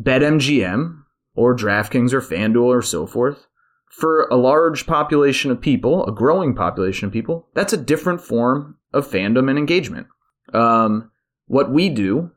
[0.00, 1.02] BetMGM
[1.34, 3.46] or DraftKings or FanDuel or so forth,
[3.90, 8.76] for a large population of people, a growing population of people, that's a different form
[8.92, 10.08] of fandom and engagement.
[10.52, 11.10] Um,
[11.46, 12.32] what we do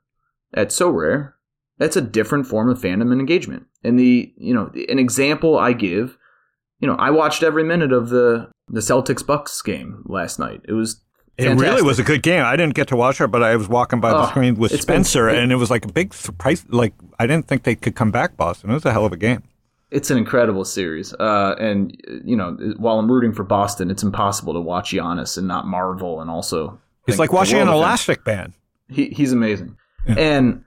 [0.54, 1.34] at Sorare,
[1.78, 3.66] that's a different form of fandom and engagement.
[3.84, 6.18] And the, you know, an example I give,
[6.80, 10.62] you know, I watched every minute of the the Celtics Bucks game last night.
[10.68, 11.02] It was
[11.38, 12.44] It really was a good game.
[12.44, 14.72] I didn't get to watch it, but I was walking by the Oh, screen with
[14.74, 16.66] it's been- Spencer, it- and it was like a big surprise.
[16.70, 18.70] Like I didn't think they could come back, Boston.
[18.72, 19.44] It was a hell of a game.
[19.90, 21.14] it's an incredible series.
[21.14, 25.48] Uh, and you know, while I'm rooting for Boston, it's impossible to watch Giannis and
[25.48, 26.78] not marvel and also.
[27.08, 27.84] It's like watching an world of him.
[27.88, 28.52] elastic band.
[28.90, 29.78] He, he's amazing.
[30.06, 30.64] And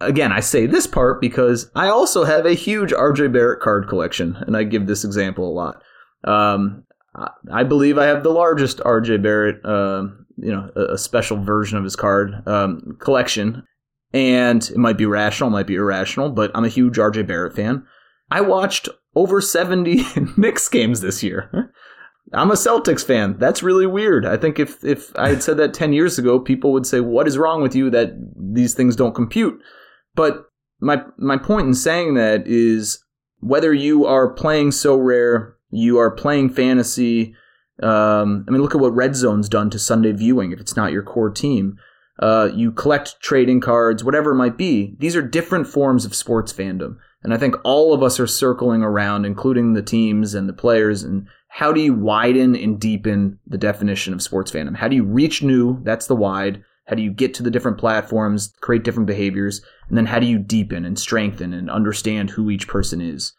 [0.00, 4.36] again, I say this part because I also have a huge RJ Barrett card collection,
[4.46, 5.82] and I give this example a lot.
[6.24, 6.84] Um,
[7.50, 11.78] I- believe I have the largest RJ Barrett, um, you know, a, a special version
[11.78, 13.62] of his card um, collection,
[14.12, 17.84] and it might be rational, might be irrational, but I'm a huge RJ Barrett fan.
[18.30, 20.04] I watched over 70
[20.36, 21.72] Knicks games this year.
[22.32, 23.36] I'm a Celtics fan.
[23.38, 24.24] That's really weird.
[24.26, 27.28] I think if if I had said that 10 years ago, people would say, "What
[27.28, 29.60] is wrong with you that these things don't compute?"
[30.14, 30.46] But
[30.80, 33.04] my my point in saying that is
[33.40, 37.34] whether you are playing Sorare, you are playing fantasy.
[37.82, 40.52] Um, I mean, look at what Red Zone's done to Sunday viewing.
[40.52, 41.76] If it's not your core team,
[42.20, 44.94] uh, you collect trading cards, whatever it might be.
[44.98, 48.82] These are different forms of sports fandom, and I think all of us are circling
[48.82, 51.02] around, including the teams and the players.
[51.02, 54.76] And how do you widen and deepen the definition of sports fandom?
[54.76, 55.82] How do you reach new?
[55.82, 56.62] That's the wide.
[56.86, 60.26] How do you get to the different platforms, create different behaviors, and then how do
[60.26, 63.32] you deepen and strengthen and understand who each person is?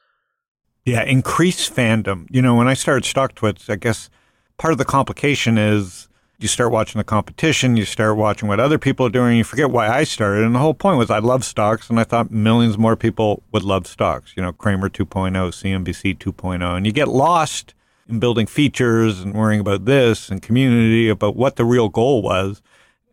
[0.85, 2.27] Yeah, increase fandom.
[2.29, 4.09] You know, when I started StockTwits, I guess
[4.57, 8.77] part of the complication is you start watching the competition, you start watching what other
[8.77, 10.43] people are doing, you forget why I started.
[10.43, 13.63] And the whole point was I love stocks, and I thought millions more people would
[13.63, 14.33] love stocks.
[14.35, 17.73] You know, Cramer 2.0, CNBC 2.0, and you get lost
[18.07, 22.61] in building features and worrying about this and community, about what the real goal was.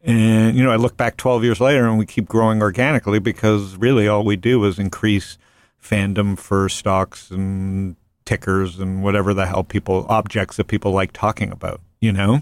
[0.04, 3.76] And, you know, I look back 12 years later and we keep growing organically because
[3.76, 5.38] really all we do is increase
[5.82, 11.50] fandom for stocks and tickers and whatever the hell people objects that people like talking
[11.50, 11.80] about.
[12.00, 12.40] You know?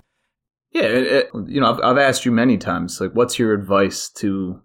[0.73, 4.09] Yeah, it, it, you know, I've, I've asked you many times, like, what's your advice
[4.17, 4.61] to?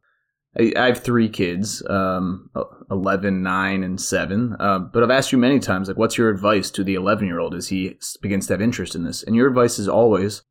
[0.58, 2.50] I, I have three kids, um,
[2.92, 4.56] 11, 9, and 7.
[4.60, 7.40] Uh, but I've asked you many times, like, what's your advice to the 11 year
[7.40, 9.24] old as he begins to have interest in this?
[9.24, 10.44] And your advice is always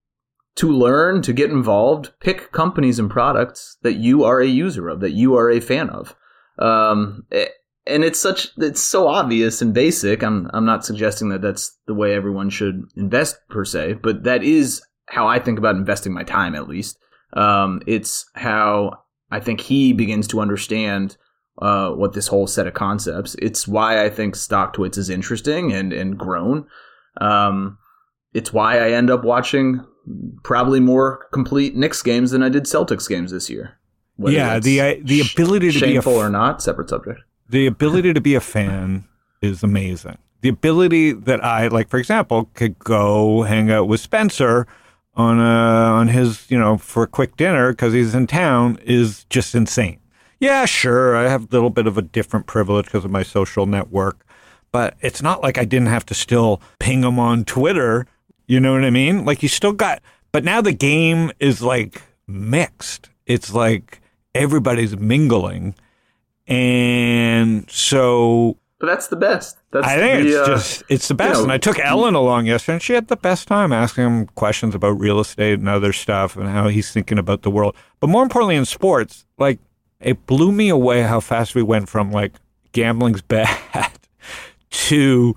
[0.56, 5.00] to learn, to get involved, pick companies and products that you are a user of,
[5.00, 6.14] that you are a fan of.
[6.58, 7.46] Um, eh,
[7.86, 10.22] and it's such it's so obvious and basic.
[10.22, 14.42] I'm I'm not suggesting that that's the way everyone should invest per se, but that
[14.42, 16.54] is how I think about investing my time.
[16.54, 16.98] At least,
[17.34, 18.98] um, it's how
[19.30, 21.16] I think he begins to understand
[21.60, 23.36] uh, what this whole set of concepts.
[23.40, 26.66] It's why I think StockTwits is interesting and and grown.
[27.20, 27.78] Um,
[28.32, 29.84] it's why I end up watching
[30.42, 33.78] probably more complete Knicks games than I did Celtics games this year.
[34.16, 37.20] Whether yeah, the uh, the ability to be a shameful f- or not, separate subject.
[37.48, 39.04] The ability to be a fan
[39.42, 40.18] is amazing.
[40.40, 44.66] The ability that I like, for example, could go hang out with Spencer
[45.14, 49.24] on a, on his, you know, for a quick dinner because he's in town is
[49.30, 50.00] just insane.
[50.40, 53.64] Yeah, sure, I have a little bit of a different privilege because of my social
[53.64, 54.26] network,
[54.72, 58.06] but it's not like I didn't have to still ping him on Twitter.
[58.46, 59.24] You know what I mean?
[59.24, 60.02] Like you still got,
[60.32, 63.08] but now the game is like mixed.
[63.24, 64.02] It's like
[64.34, 65.74] everybody's mingling.
[66.46, 69.58] And so But that's the best.
[69.70, 71.38] That's I think the, it's uh, just it's the best.
[71.38, 74.26] know, and I took Ellen along yesterday, and she had the best time asking him
[74.34, 77.74] questions about real estate and other stuff and how he's thinking about the world.
[78.00, 79.58] But more importantly, in sports, like
[80.00, 82.34] it blew me away how fast we went from like
[82.72, 83.90] gambling's bad
[84.70, 85.34] to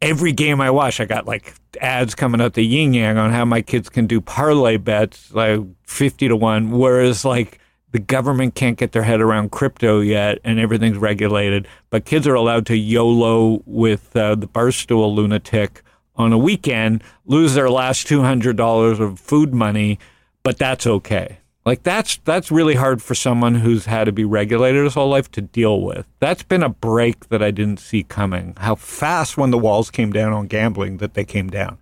[0.00, 3.44] every game I watch, I got like ads coming out the yin yang on how
[3.44, 7.59] my kids can do parlay bets like fifty to one, whereas like
[7.92, 12.34] the government can't get their head around crypto yet and everything's regulated, but kids are
[12.34, 15.82] allowed to YOLO with uh, the Barstool lunatic
[16.16, 19.98] on a weekend, lose their last $200 of food money,
[20.42, 21.38] but that's okay.
[21.64, 25.30] Like that's that's really hard for someone who's had to be regulated his whole life
[25.32, 26.06] to deal with.
[26.18, 28.54] That's been a break that I didn't see coming.
[28.56, 31.78] How fast when the walls came down on gambling that they came down.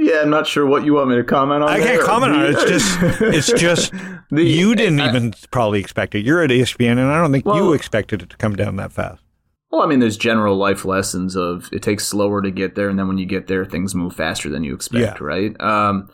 [0.00, 1.68] Yeah, I'm not sure what you want me to comment on.
[1.68, 2.50] I can't comment on it.
[2.50, 3.92] It's just it's just
[4.30, 6.24] The- you didn't I- even probably expect it.
[6.24, 9.22] You're at ESPN, and I don't think you expected it to come down that fast.
[9.70, 12.98] Well, I mean, there's general life lessons of it takes slower to get there, and
[12.98, 15.24] then when you get there, things move faster than you expect, Yeah.
[15.26, 15.60] right?
[15.60, 16.08] Um,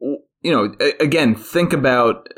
[0.00, 2.28] you know, again, think about.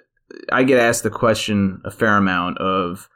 [0.53, 3.09] I get asked the question a fair amount of,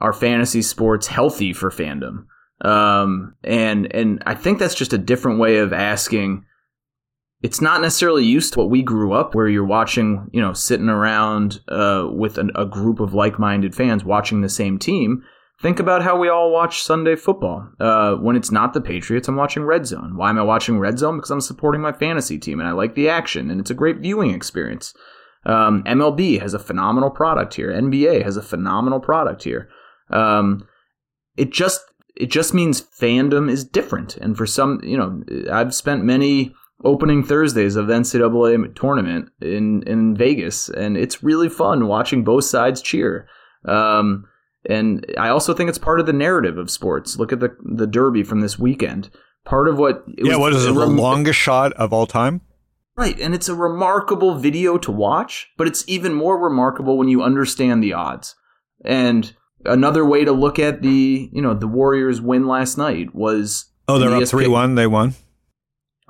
[0.00, 2.26] are fantasy sports healthy for fandom?
[2.64, 6.44] Um, and and I think that's just a different way of asking.
[7.42, 10.88] It's not necessarily used to what we grew up, where you're watching, you know, sitting
[10.88, 15.22] around uh, with an, a group of like-minded fans watching the same team.
[15.60, 17.68] Think about how we all watch Sunday football.
[17.80, 20.16] Uh, when it's not the Patriots, I'm watching Red Zone.
[20.16, 21.16] Why am I watching Red Zone?
[21.16, 23.98] Because I'm supporting my fantasy team and I like the action and it's a great
[23.98, 24.94] viewing experience.
[25.46, 27.70] Um, MLB has a phenomenal product here.
[27.70, 29.68] NBA has a phenomenal product here.
[30.10, 30.66] Um,
[31.36, 31.80] it just
[32.16, 34.16] it just means fandom is different.
[34.16, 35.22] And for some, you know,
[35.52, 41.48] I've spent many opening Thursdays of the NCAA tournament in in Vegas, and it's really
[41.48, 43.28] fun watching both sides cheer.
[43.64, 44.26] Um,
[44.68, 47.18] and I also think it's part of the narrative of sports.
[47.18, 49.10] Look at the the Derby from this weekend.
[49.44, 50.74] Part of what it yeah, was what is it?
[50.74, 52.40] The rem- longest shot of all time?
[52.96, 57.22] Right, and it's a remarkable video to watch, but it's even more remarkable when you
[57.22, 58.34] understand the odds.
[58.84, 59.34] And
[59.66, 63.98] another way to look at the, you know, the Warriors win last night was Oh,
[63.98, 64.74] they're the up three one.
[64.74, 65.14] They won.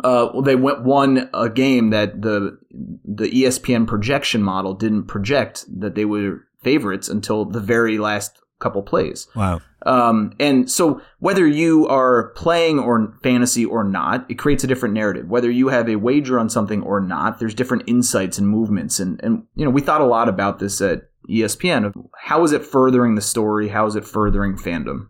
[0.02, 2.59] Uh, well, they went won a game that the
[3.04, 8.82] the ESPN projection model didn't project that they were favorites until the very last couple
[8.82, 9.28] plays.
[9.35, 9.61] Wow.
[9.85, 14.94] Um, and so whether you are playing or fantasy or not, it creates a different
[14.94, 15.28] narrative.
[15.28, 18.98] Whether you have a wager on something or not, there's different insights and movements.
[18.98, 22.52] And, and, you know, we thought a lot about this at ESPN of how is
[22.52, 23.68] it furthering the story?
[23.68, 25.09] How is it furthering fandom?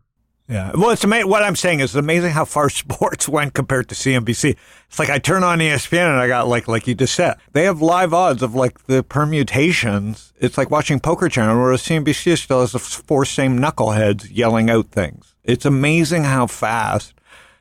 [0.48, 0.70] Yeah.
[0.74, 1.28] Well, it's amazing.
[1.28, 4.56] What I'm saying is it's amazing how far sports went compared to CNBC.
[4.88, 7.64] It's like I turn on ESPN and I got like like you just said, they
[7.64, 10.32] have live odds of like the permutations.
[10.38, 14.86] It's like watching Poker Channel, whereas CNBC still has the four same knuckleheads yelling out
[14.86, 15.34] things.
[15.42, 17.14] It's amazing how fast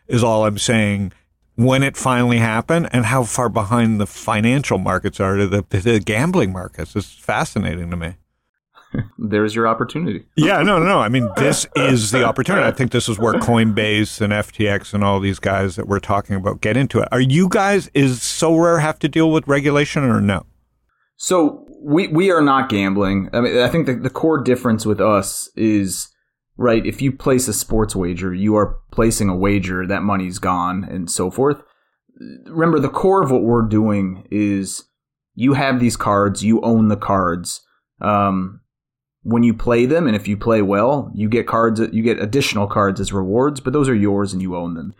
[0.08, 1.12] is all I'm saying
[1.56, 5.80] when it finally happened and how far behind the financial markets are to the, to
[5.80, 6.96] the gambling markets.
[6.96, 8.16] It's fascinating to me.
[9.18, 10.26] There's your opportunity.
[10.36, 11.00] Yeah, no, no, no.
[11.00, 12.66] I mean, this is the opportunity.
[12.66, 16.36] I think this is where Coinbase and FTX and all these guys that we're talking
[16.36, 17.08] about get into it.
[17.12, 20.46] Are you guys, is Sorare have to deal with regulation or no?
[21.18, 23.30] So we we are not gambling.
[23.32, 26.10] I mean, I think the, the core difference with us is
[26.58, 26.86] right?
[26.86, 31.10] If you place a sports wager, you are placing a wager, that money's gone and
[31.10, 31.62] so forth.
[32.46, 34.86] Remember, the core of what we're doing is
[35.34, 37.62] you have these cards, you own the cards.
[38.00, 38.62] Um,
[39.26, 42.68] when you play them, and if you play well, you get cards, you get additional
[42.68, 44.94] cards as rewards, but those are yours and you own them.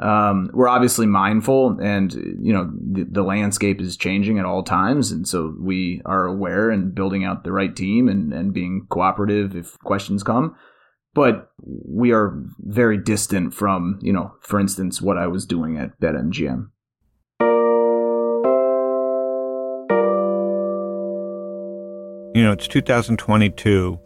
[0.00, 5.12] Um, we're obviously mindful, and you know the, the, landscape is changing at all times,
[5.12, 9.54] and so we are aware and building out the right team and, and being cooperative
[9.54, 10.56] if questions come.
[11.14, 16.00] But we are very distant from, you know, for instance, what I was doing at
[16.00, 16.68] BetMGM.
[22.38, 23.98] You know, it's 2022.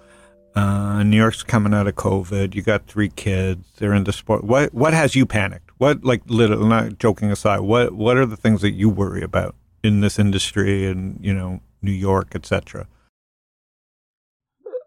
[0.54, 2.54] Uh, New York's coming out of COVID.
[2.54, 3.70] You got three kids.
[3.76, 4.42] They're in the sport.
[4.42, 5.68] What what has you panicked?
[5.76, 9.54] What like literally not joking aside, what what are the things that you worry about
[9.84, 12.88] in this industry and you know New York, etc.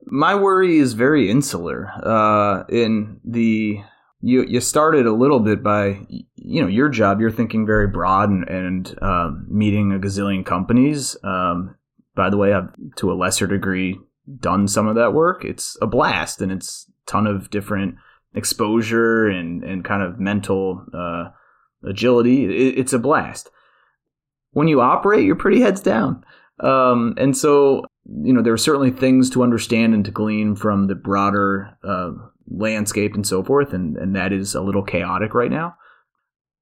[0.07, 1.91] My worry is very insular.
[2.03, 3.79] Uh, in the
[4.21, 7.21] you you started a little bit by you know your job.
[7.21, 11.15] You're thinking very broad and, and uh, meeting a gazillion companies.
[11.23, 11.75] Um,
[12.15, 13.99] by the way, I've to a lesser degree
[14.39, 15.45] done some of that work.
[15.45, 17.95] It's a blast and it's ton of different
[18.33, 21.29] exposure and, and kind of mental uh,
[21.87, 22.45] agility.
[22.45, 23.49] It, it's a blast.
[24.51, 26.23] When you operate, you're pretty heads down.
[26.61, 27.85] Um, and so,
[28.23, 32.11] you know, there are certainly things to understand and to glean from the broader uh,
[32.47, 33.73] landscape and so forth.
[33.73, 35.75] And, and that is a little chaotic right now.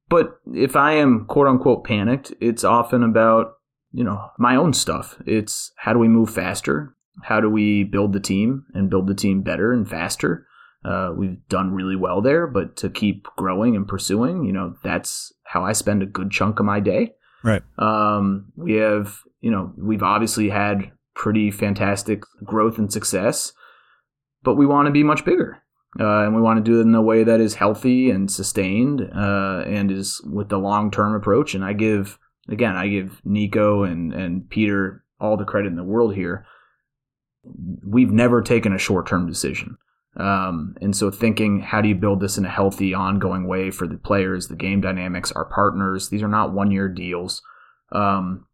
[0.10, 3.54] But if I am quote unquote panicked, it's often about,
[3.94, 5.18] you know, my own stuff.
[5.26, 6.96] It's how do we move faster?
[7.24, 10.48] How do we build the team and build the team better and faster?
[10.84, 15.32] Uh, we've done really well there, but to keep growing and pursuing, you know, that's
[15.46, 17.14] how I spend a good chunk of my day.
[17.44, 17.62] Right.
[17.78, 23.54] Um, we have, you know, we've obviously had pretty fantastic growth and success,
[24.42, 25.60] but we want to be much bigger.
[26.00, 29.02] Uh, and we want to do it in a way that is healthy and sustained
[29.16, 31.54] uh, and is with the long term approach.
[31.54, 32.18] And I give,
[32.50, 36.46] again, I give Nico and, and Peter all the credit in the world here.
[37.86, 39.78] We've never taken a short term decision.
[40.16, 43.88] Um, and so thinking, how do you build this in a healthy, ongoing way for
[43.88, 46.10] the players, the game dynamics, our partners?
[46.10, 47.42] These are not one year deals.
[47.92, 48.46] Um,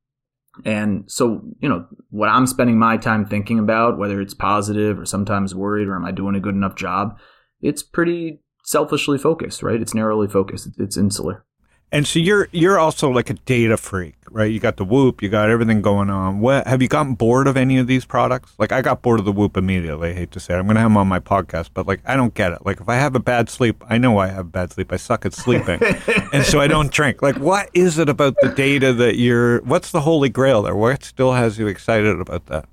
[0.66, 5.06] and so, you know, what I'm spending my time thinking about, whether it's positive or
[5.06, 7.18] sometimes worried or am I doing a good enough job,
[7.62, 9.82] it's pretty selfishly focused, right?
[9.82, 10.70] It's narrowly focused.
[10.78, 11.46] It's insular.
[11.92, 14.52] And so you're you're also like a data freak, right?
[14.52, 16.40] You got the Whoop, you got everything going on.
[16.40, 18.54] What have you gotten bored of any of these products?
[18.60, 20.12] Like I got bored of the Whoop immediately.
[20.12, 20.58] I hate to say it.
[20.58, 22.64] I'm gonna have them on my podcast, but like I don't get it.
[22.64, 24.94] Like if I have a bad sleep, I know I have bad sleep.
[24.94, 25.82] I suck at sleeping,
[26.34, 27.24] and so I don't drink.
[27.24, 29.62] Like what is it about the data that you're?
[29.64, 30.76] What's the holy grail there?
[30.76, 32.70] What still has you excited about that?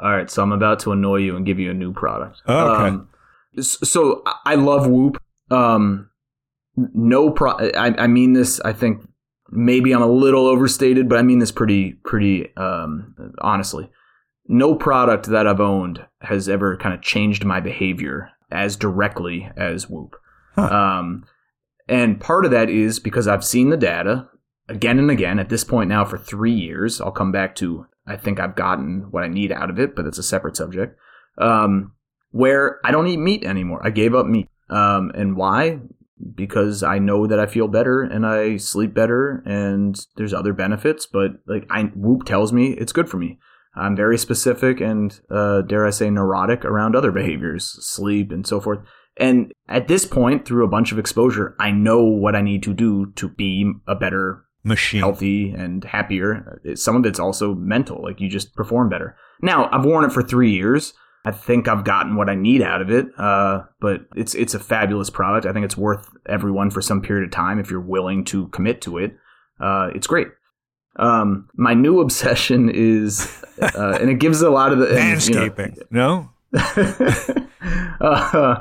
[0.00, 2.42] All right, so I'm about to annoy you and give you a new product.
[2.46, 2.88] Oh, okay.
[2.88, 3.08] Um,
[3.62, 5.22] so I love Whoop.
[5.50, 6.10] Um,
[6.76, 9.02] no pro I, I mean this i think
[9.50, 13.90] maybe i'm a little overstated but i mean this pretty pretty um, honestly.
[14.48, 19.88] No product that i've owned has ever kind of changed my behavior as directly as
[19.88, 20.16] whoop.
[20.54, 20.62] Huh.
[20.62, 21.24] um,
[21.88, 24.28] and part of that is because i've seen the data
[24.68, 27.00] again and again at this point now for three years.
[27.00, 30.06] I'll come back to i think i've gotten what i need out of it but
[30.06, 30.98] it's a separate subject.
[31.38, 31.92] Um,
[32.30, 33.80] where i don't eat meat anymore.
[33.84, 34.48] I gave up meat.
[34.68, 35.78] Um, and why
[36.34, 41.06] because I know that I feel better and I sleep better and there's other benefits,
[41.06, 43.38] but like I Whoop tells me it's good for me.
[43.74, 48.60] I'm very specific and uh, dare I say neurotic around other behaviors, sleep and so
[48.60, 48.80] forth.
[49.18, 52.74] And at this point, through a bunch of exposure, I know what I need to
[52.74, 56.60] do to be a better machine, healthy and happier.
[56.74, 59.16] Some of it's also mental, like you just perform better.
[59.40, 60.92] Now I've worn it for three years.
[61.26, 63.06] I think I've gotten what I need out of it.
[63.18, 65.44] Uh, but it's it's a fabulous product.
[65.44, 68.80] I think it's worth everyone for some period of time if you're willing to commit
[68.82, 69.16] to it.
[69.60, 70.28] Uh, it's great.
[71.00, 75.74] Um, my new obsession is, uh, and it gives a lot of the landscaping.
[75.74, 76.58] You know, no.
[78.00, 78.60] uh,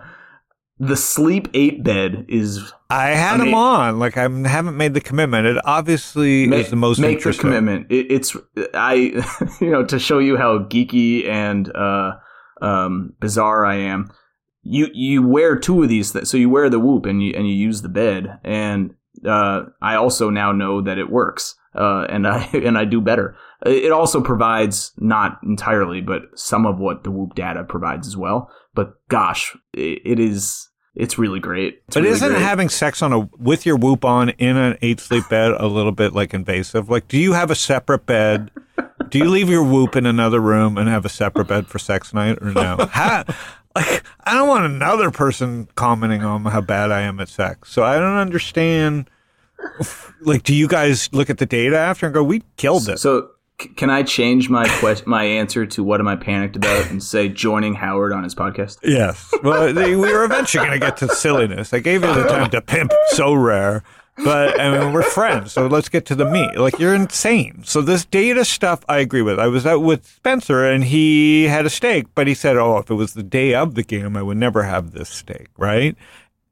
[0.79, 2.73] the sleep eight bed is.
[2.89, 3.99] I had them on.
[3.99, 5.45] Like I haven't made the commitment.
[5.45, 7.91] It obviously make, is the most make the commitment.
[7.91, 8.35] It, it's
[8.73, 8.93] I,
[9.61, 12.15] you know, to show you how geeky and uh,
[12.61, 14.11] um, bizarre I am.
[14.63, 17.47] You you wear two of these, th- so you wear the Whoop and you and
[17.47, 18.95] you use the bed, and
[19.25, 23.35] uh, I also now know that it works, uh, and I and I do better.
[23.65, 28.49] It also provides not entirely, but some of what the Whoop data provides as well.
[28.73, 31.81] But gosh, it, it is it's really great.
[31.87, 32.41] It's but really isn't great.
[32.41, 35.91] having sex on a with your whoop on in an eight sleep bed a little
[35.91, 36.89] bit like invasive?
[36.89, 38.49] Like, do you have a separate bed?
[39.15, 42.13] Do you leave your whoop in another room and have a separate bed for sex
[42.13, 42.75] night, or no?
[42.91, 43.23] How,
[43.73, 47.71] like I don't want another person commenting on how bad I am at sex.
[47.71, 49.09] So I don't understand.
[50.19, 52.99] Like, do you guys look at the data after and go, "We killed it"?
[52.99, 53.29] So
[53.77, 57.29] can I change my quest- my answer to what am I panicked about and say
[57.29, 58.79] joining Howard on his podcast?
[58.83, 59.33] Yes.
[59.43, 61.73] Well, we were eventually going to get to silliness.
[61.73, 63.81] I gave you the time to pimp Sorare,
[64.23, 66.55] but I mean, we're friends, so let's get to the meat.
[66.57, 67.63] Like, you're insane.
[67.65, 69.39] So, this data stuff, I agree with.
[69.39, 72.89] I was out with Spencer and he had a steak, but he said, oh, if
[72.89, 75.97] it was the day of the game, I would never have this steak, right?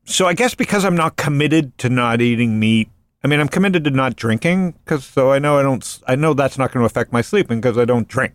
[0.05, 2.89] So, I guess because I'm not committed to not eating meat,
[3.23, 6.33] I mean, I'm committed to not drinking because so I know I don't, I know
[6.33, 8.33] that's not going to affect my sleeping because I don't drink.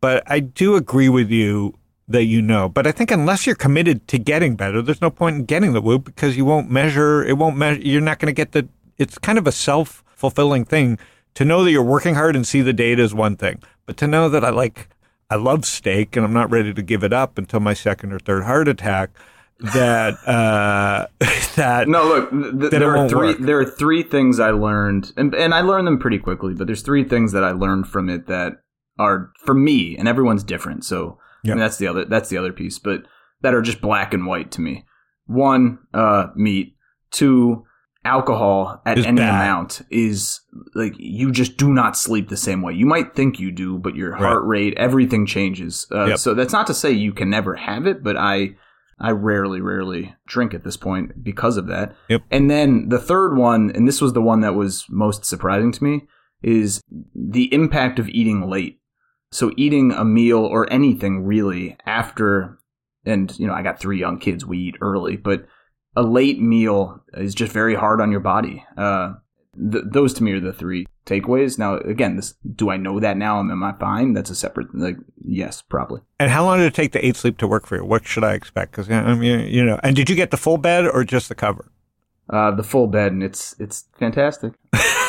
[0.00, 1.77] But I do agree with you
[2.08, 2.68] that you know.
[2.68, 5.80] But I think unless you're committed to getting better, there's no point in getting the
[5.80, 7.22] whoop because you won't measure.
[7.24, 7.80] It won't measure.
[7.80, 8.68] You're not going to get the.
[8.96, 10.98] It's kind of a self fulfilling thing
[11.34, 14.06] to know that you're working hard and see the data is one thing, but to
[14.08, 14.88] know that I like,
[15.30, 18.18] I love steak and I'm not ready to give it up until my second or
[18.18, 19.10] third heart attack.
[19.60, 21.06] That uh,
[21.56, 23.26] that No, look, th- th- Then it there are three.
[23.28, 23.38] work.
[23.38, 26.54] There are three things I learned, and and I learned them pretty quickly.
[26.54, 28.54] But there's three things that I learned from it that
[28.98, 30.84] are for me, and everyone's different.
[30.84, 32.04] So I mean, that's the other.
[32.04, 33.02] That's the other piece, but
[33.42, 34.84] that are just black and white to me.
[35.26, 36.74] One, uh, meat.
[37.10, 37.64] Two,
[38.04, 39.30] alcohol at Is any bad.
[39.30, 40.40] amount is
[40.74, 42.72] like you just do not sleep the same way.
[42.74, 44.20] You might think you do, but your Right.
[44.22, 45.86] heart rate, everything changes.
[45.92, 46.18] Uh, Yep.
[46.18, 48.56] So that's not to say you can never have it, but I.
[49.00, 51.94] I rarely, rarely drink at this point because of that.
[52.08, 52.22] Yep.
[52.32, 55.84] And then the third one, and this was the one that was most surprising to
[55.84, 56.08] me,
[56.42, 56.80] is
[57.14, 58.77] the impact of eating late.
[59.30, 62.58] So eating a meal or anything really after,
[63.04, 65.46] and you know, I got three young kids, we eat early, but
[65.96, 68.64] a late meal is just very hard on your body.
[68.76, 69.14] Uh,
[69.72, 71.58] th- those to me are the three takeaways.
[71.58, 73.40] Now, again, this do I know that now?
[73.40, 74.12] Am I fine?
[74.12, 76.00] That's a separate, like, yes, probably.
[76.20, 77.84] And how long did it take the eight sleep to work for you?
[77.84, 78.72] What should I expect?
[78.72, 81.34] Because I mean, you know, and did you get the full bed or just the
[81.34, 81.70] cover?
[82.30, 84.52] Uh, the full bed, and it's it's fantastic.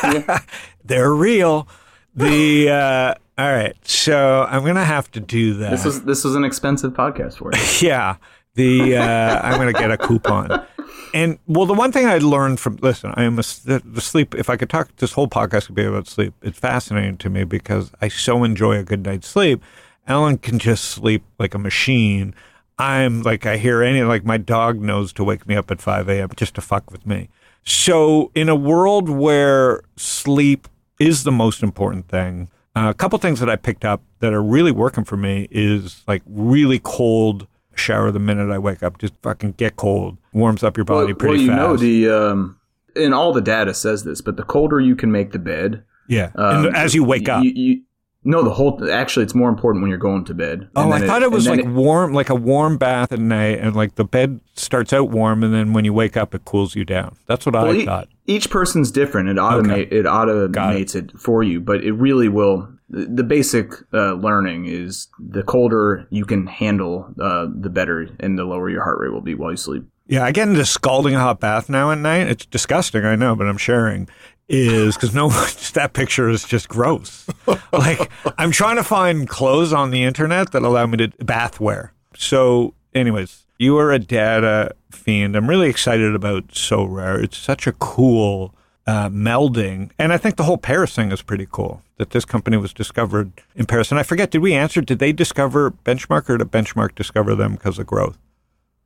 [0.86, 1.68] They're real.
[2.16, 5.72] The uh, all right, so I'm gonna have to do that.
[5.72, 7.62] This was this was an expensive podcast for you.
[7.88, 8.18] yeah.
[8.56, 10.66] The uh, I'm gonna get a coupon.
[11.14, 14.36] And well, the one thing I learned from listen, I am a, the, the sleep.
[14.36, 16.34] If I could talk, this whole podcast could be about sleep.
[16.42, 19.64] It's fascinating to me because I so enjoy a good night's sleep.
[20.06, 22.36] Ellen can just sleep like a machine.
[22.78, 26.10] I'm like I hear any like my dog knows to wake me up at 5
[26.10, 26.30] a.m.
[26.36, 27.30] just to fuck with me.
[27.64, 30.68] So in a world where sleep
[31.00, 34.44] is the most important thing, uh, a couple things that I picked up that are
[34.44, 38.98] really working for me is like really cold shower the minute I wake up.
[38.98, 41.60] Just fucking get cold, warms up your body well, pretty well, you fast.
[41.60, 42.60] know the um,
[42.96, 46.32] and all the data says this, but the colder you can make the bed, yeah,
[46.36, 47.44] um, as you wake up.
[47.44, 47.82] you, you,
[48.24, 50.70] no, the whole actually it's more important when you're going to bed.
[50.76, 53.76] Oh, I thought it was like then warm, like a warm bath at night, and
[53.76, 56.84] like the bed starts out warm, and then when you wake up, it cools you
[56.84, 57.16] down.
[57.28, 58.10] That's what well, I e- thought.
[58.28, 59.30] each person's different.
[59.30, 61.18] It automate it automates it.
[61.18, 62.68] for you, but it really will.
[62.90, 68.38] The the basic uh, learning is the colder you can handle, uh, the better, and
[68.38, 69.84] the lower your heart rate will be while you sleep.
[70.10, 72.28] Yeah, I get into scalding hot bath now at night.
[72.28, 74.10] It's disgusting, I know, but I'm sharing.
[74.52, 75.30] Is because no,
[75.74, 77.28] that picture is just gross.
[77.72, 81.92] like I'm trying to find clothes on the internet that allow me to bathwear.
[82.16, 85.36] So, anyways, you are a data fiend.
[85.36, 87.24] I'm really excited about Sorare.
[87.24, 88.56] It's such a cool
[88.88, 91.84] uh, melding, and I think the whole Paris thing is pretty cool.
[91.98, 94.82] That this company was discovered in Paris, and I forget, did we answer?
[94.82, 98.18] Did they discover Benchmark, or did Benchmark discover them because of growth?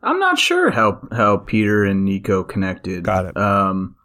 [0.02, 3.04] I'm not sure how how Peter and Nico connected.
[3.06, 3.38] Got it.
[3.38, 3.96] Um,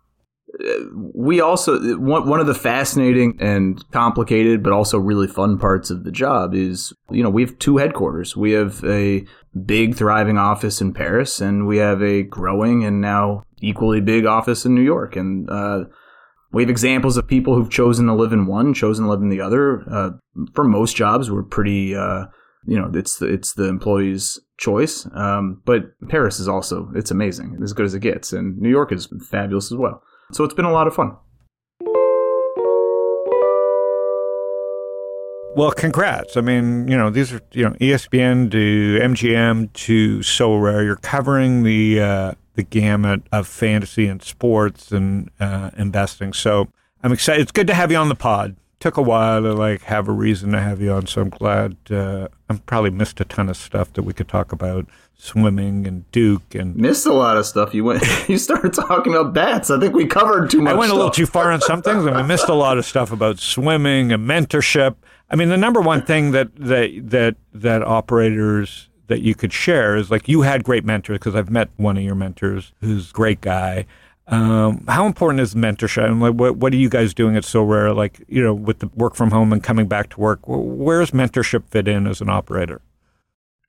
[1.14, 6.10] we also one of the fascinating and complicated, but also really fun parts of the
[6.10, 8.36] job is you know we have two headquarters.
[8.36, 9.24] We have a
[9.66, 14.64] big thriving office in Paris, and we have a growing and now equally big office
[14.64, 15.16] in New York.
[15.16, 15.84] And uh,
[16.52, 19.28] we have examples of people who've chosen to live in one, chosen to live in
[19.28, 19.84] the other.
[19.90, 20.10] Uh,
[20.54, 21.94] for most jobs, we're pretty.
[21.94, 22.26] Uh,
[22.66, 25.06] you know, it's the, it's the employee's choice.
[25.14, 28.92] Um, but Paris is also it's amazing, as good as it gets, and New York
[28.92, 30.02] is fabulous as well.
[30.32, 31.16] So it's been a lot of fun.
[35.56, 36.36] Well, congrats.
[36.36, 40.84] I mean, you know, these are, you know, ESPN to MGM to Sorare.
[40.84, 46.32] You're covering the uh, the gamut of fantasy and sports and uh, investing.
[46.32, 46.68] So
[47.02, 47.40] I'm excited.
[47.40, 48.54] It's good to have you on the pod.
[48.80, 51.76] Took a while to like have a reason to have you on, so I'm glad.
[51.90, 56.10] Uh, I'm probably missed a ton of stuff that we could talk about, swimming and
[56.12, 57.74] Duke and Missed a lot of stuff.
[57.74, 58.04] You went.
[58.28, 59.70] You started talking about bats.
[59.70, 60.74] I think we covered too much.
[60.74, 62.84] I went a little too far on some things, and we missed a lot of
[62.84, 64.94] stuff about swimming and mentorship.
[65.30, 69.96] I mean, the number one thing that that that that operators that you could share
[69.96, 73.12] is like you had great mentors because I've met one of your mentors who's a
[73.12, 73.86] great guy.
[74.28, 76.04] Um, how important is mentorship?
[76.04, 77.94] And what, what are you guys doing at Sorare?
[77.96, 81.00] Like, you know, with the work from home and coming back to work, wh- where
[81.00, 82.82] does mentorship fit in as an operator?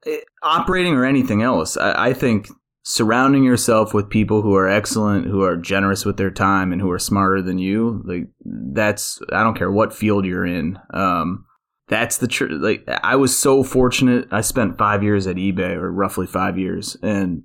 [0.05, 2.49] It- operating or anything else, I, I think
[2.83, 6.91] surrounding yourself with people who are excellent, who are generous with their time, and who
[6.91, 10.79] are smarter than you, like that's I don't care what field you're in.
[10.93, 11.45] Um,
[11.87, 12.61] that's the truth.
[12.61, 14.27] like I was so fortunate.
[14.31, 17.43] I spent five years at eBay, or roughly five years, and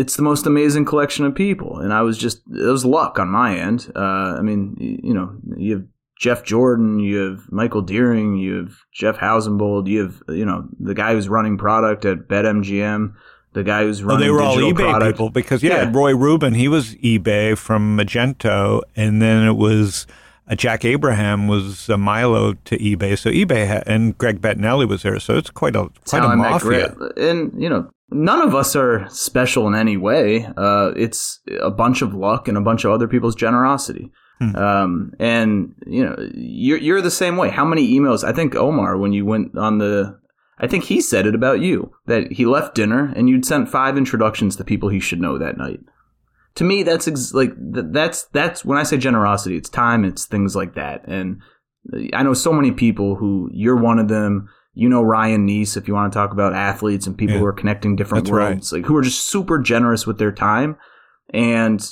[0.00, 1.78] it's the most amazing collection of people.
[1.78, 3.90] And I was just it was luck on my end.
[3.94, 5.84] Uh, I mean, you know, you have
[6.18, 10.94] Jeff Jordan, you have Michael Dearing, you have Jeff Housenbold, you have you know the
[10.94, 13.14] guy who's running product at BetMGM,
[13.52, 15.16] the guy who's Oh, running they were all eBay product.
[15.16, 15.90] people because yeah, Yeah.
[15.92, 20.06] Roy Rubin, he was eBay from Magento, and then it was
[20.48, 23.18] uh, Jack Abraham was uh, Milo to eBay.
[23.18, 25.18] So eBay ha- and Greg Bettinelli was there.
[25.20, 26.94] So it's quite a quite a mafia.
[27.16, 30.46] And you know, none of us are special in any way.
[30.56, 34.10] Uh, it's a bunch of luck and a bunch of other people's generosity.
[34.38, 34.56] Hmm.
[34.56, 37.50] Um, and you know, you're you're the same way.
[37.50, 38.24] How many emails?
[38.24, 40.18] I think Omar, when you went on the,
[40.58, 43.98] I think he said it about you that he left dinner and you'd sent five
[43.98, 45.80] introductions to people he should know that night.
[46.56, 50.24] To me, that's ex- like th- that's that's when I say generosity, it's time, it's
[50.24, 51.06] things like that.
[51.06, 51.42] And
[52.12, 54.48] I know so many people who you're one of them.
[54.72, 57.40] You know Ryan Nece, if you want to talk about athletes and people Yeah.
[57.40, 58.50] who are connecting different That's right.
[58.50, 60.76] worlds, like who are just super generous with their time.
[61.32, 61.84] And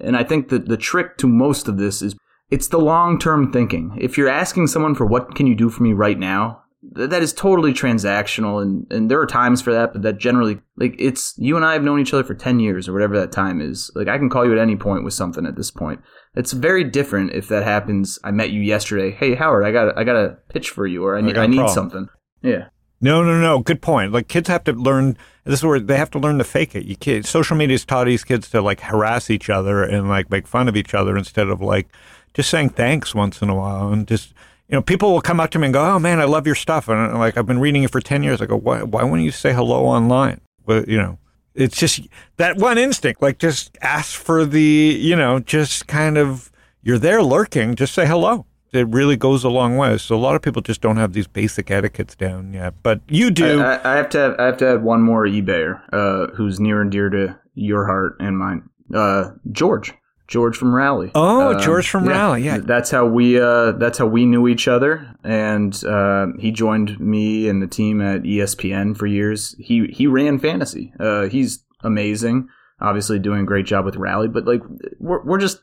[0.00, 2.16] and I think that the trick to most of this is
[2.50, 3.96] it's the long term thinking.
[4.00, 7.32] If you're asking someone for what can you do for me right now, that is
[7.32, 11.56] totally transactional and, and there are times for that, but that generally like it's you
[11.56, 13.90] and I have known each other for ten years or whatever that time is.
[13.94, 16.00] Like I can call you at any point with something at this point.
[16.34, 18.18] It's very different if that happens.
[18.22, 19.10] I met you yesterday.
[19.10, 21.56] Hey Howard, I got I got a pitch for you or I I a need
[21.56, 21.74] problem.
[21.74, 22.08] something.
[22.42, 22.68] Yeah.
[23.00, 23.60] No, no, no.
[23.60, 24.12] Good point.
[24.12, 25.16] Like kids have to learn.
[25.44, 26.84] This is where they have to learn to fake it.
[26.84, 30.46] You kids, social media's taught these kids to like harass each other and like make
[30.46, 31.88] fun of each other instead of like
[32.34, 34.34] just saying thanks once in a while and just
[34.68, 36.54] you know people will come up to me and go, "Oh man, I love your
[36.56, 38.40] stuff," and I'm like I've been reading it for ten years.
[38.42, 38.82] I go, "Why?
[38.82, 41.18] Why wouldn't you say hello online?" Well, you know,
[41.54, 42.00] it's just
[42.36, 43.22] that one instinct.
[43.22, 44.60] Like just ask for the
[45.00, 46.50] you know, just kind of
[46.82, 47.74] you're there lurking.
[47.74, 48.44] Just say hello.
[48.70, 49.96] It really goes a long way.
[49.96, 53.30] So a lot of people just don't have these basic etiquettes down yet, but you
[53.30, 53.62] do.
[53.62, 56.60] I, I- I have to have, I have to add one more eBayer uh, who's
[56.60, 58.68] near and dear to your heart and mine.
[58.94, 59.94] Uh, George,
[60.28, 61.10] George from Rally.
[61.14, 62.58] Oh, Um, George from Rally, yeah.
[62.58, 67.48] That's how we uh, that's how we knew each other, and uh, he joined me
[67.48, 69.56] and the team at ESPN for years.
[69.58, 70.92] He he ran fantasy.
[71.00, 72.48] Uh, he's amazing.
[72.80, 74.60] Obviously, doing a great job with Rally, but like
[75.00, 75.60] we're we're just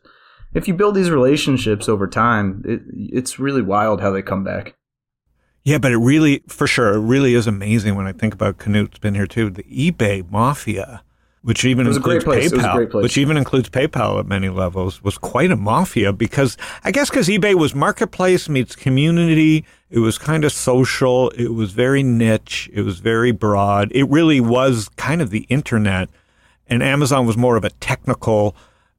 [0.56, 4.76] if you build these relationships over time, it, it's really wild how they come back.
[5.64, 9.00] Yeah, but it really, for sure, it really is amazing when I think about Knut's
[9.00, 9.50] been here too.
[9.50, 11.04] The eBay mafia,
[11.46, 12.52] which even It was a great includes place.
[12.52, 16.12] It was a PayPal, which even includes PayPal at many levels, was quite a mafia
[16.12, 19.64] because I guess because eBay was marketplace meets community.
[19.92, 21.30] It was kind of social.
[21.32, 22.68] It was very niche.
[22.74, 23.92] It was very broad.
[23.94, 26.10] It really was kind of the internet,
[26.68, 28.56] and Amazon was more of a technical,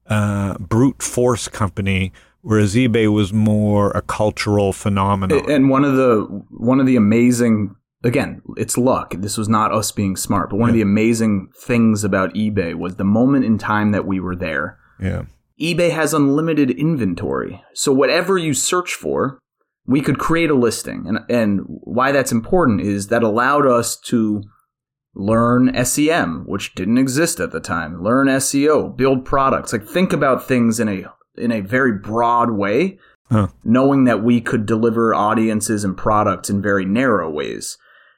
[0.08, 2.12] uh, brute force company.
[2.42, 5.50] Whereas eBay was more a cultural phenomenon.
[5.50, 6.20] And one of the
[6.50, 7.74] one of the amazing
[8.04, 9.14] again, it's luck.
[9.18, 12.96] This was not us being smart, but one of the amazing things about eBay was
[12.96, 14.78] the moment in time that we were there.
[15.00, 15.22] yeah.
[15.60, 17.62] eBay has unlimited inventory.
[17.74, 19.38] So whatever you search for,
[19.86, 21.06] we could create a listing.
[21.06, 24.42] And and why that's important is that allowed us to
[25.14, 28.02] learn SEM, which didn't exist at the time.
[28.02, 29.72] Learn SEO, build products.
[29.72, 31.04] Like think about things in a
[31.36, 32.98] in a very broad way,
[33.30, 33.48] Huh.
[33.64, 37.76] knowing that we could deliver audiences and products in very narrow ways.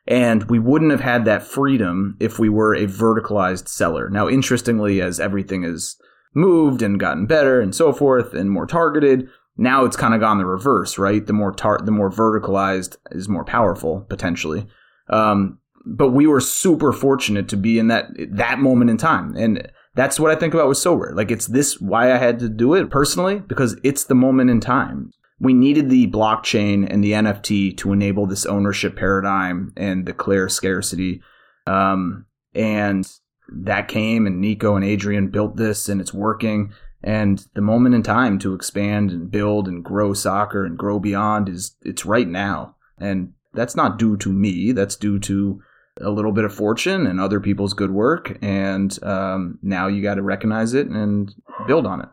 [0.09, 4.09] And we wouldn't have had that freedom if we were a verticalized seller.
[4.09, 5.97] Now, interestingly, as everything has
[6.35, 9.29] moved and gotten better and so forth and more targeted,
[9.59, 11.27] now it's kind of gone the reverse, right?
[11.27, 14.67] The more tar- the more verticalized is more powerful potentially.
[15.11, 19.71] Um, but we were super fortunate to be in that that moment in time, and
[19.95, 21.15] that's what I think about with Sorare.
[21.15, 24.61] Like it's this why I had to do it personally because it's the moment in
[24.61, 25.11] time.
[25.41, 31.23] We needed the blockchain and the NFT to enable this ownership paradigm and declare scarcity.
[31.67, 33.09] Um, and
[33.49, 36.73] that came, and Nico and Adrien built this, and it's working.
[37.03, 41.49] And the moment in time to expand and build and grow soccer and grow beyond
[41.49, 42.75] is it's right now.
[42.99, 44.73] And that's not due to me.
[44.73, 45.63] That's due to
[46.01, 48.37] a little bit of fortune and other people's good work.
[48.43, 51.33] And um, now you got to recognize it and
[51.67, 52.09] build on it.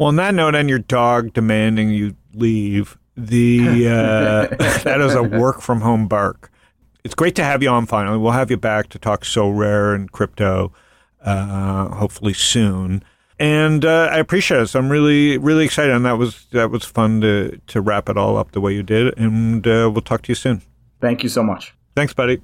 [0.00, 4.46] Well, on that note, and your dog demanding you leave, the uh,
[4.84, 6.50] that is a work from home bark.
[7.04, 8.16] it's great to have you on finally.
[8.16, 10.72] We'll have you back to talk Sorare and crypto,
[11.22, 13.04] uh, hopefully soon.
[13.38, 14.66] And uh, I appreciate it.
[14.68, 18.16] So I'm really, really excited, and that was that was fun to to wrap it
[18.16, 19.18] all up the way you did.
[19.18, 20.62] And uh, we'll talk to you soon.
[21.02, 21.74] Thank you so much.
[21.94, 22.40] Thanks, buddy.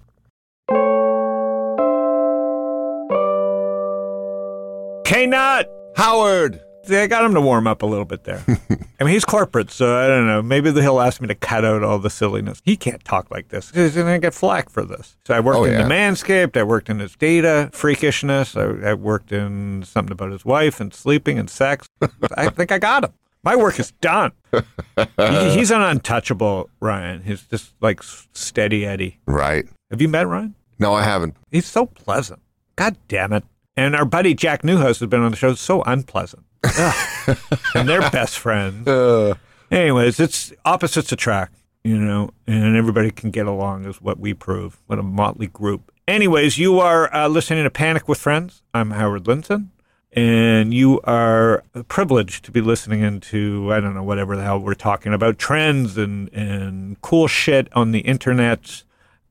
[5.07, 5.64] Knut.
[5.96, 6.61] Howard!
[6.91, 8.43] I got him to warm up a little bit there.
[9.01, 10.43] I mean, he's corporate, so I don't know.
[10.43, 12.61] Maybe he'll ask me to cut out all the silliness.
[12.64, 13.70] He can't talk like this.
[13.70, 15.16] He's going to get flack for this.
[15.26, 15.82] So I worked Oh, in yeah.
[15.82, 16.57] the Manscaped.
[16.57, 18.57] I worked in his data freakishness.
[18.84, 21.89] I, I worked in something about his wife and sleeping and sex.
[22.37, 23.12] I think I got him.
[23.43, 24.32] My work is done.
[24.53, 27.22] He- he's an untouchable, Ryan.
[27.22, 29.20] He's just like steady Eddie.
[29.26, 29.66] Right.
[29.91, 30.55] Have you met Ryan?
[30.78, 31.37] No, I haven't.
[31.51, 32.41] He's so pleasant.
[32.76, 33.45] God damn it.
[33.76, 35.55] And our buddy Jack Newhouse has been on the show.
[35.55, 36.45] So unpleasant.
[37.75, 38.87] And they're best friends.
[38.87, 39.35] Uh,
[39.71, 44.81] Anyways, it's opposites attract, you know, and everybody can get along is what we prove.
[44.87, 45.93] What a motley group.
[46.07, 48.62] Anyways, you are uh, listening to Panic with Friends.
[48.73, 49.71] I'm Howard Lindzon,
[50.12, 54.75] and you are privileged to be listening into, I don't know, whatever the hell we're
[54.75, 58.85] talking about, trends and, and cool shit on the internet.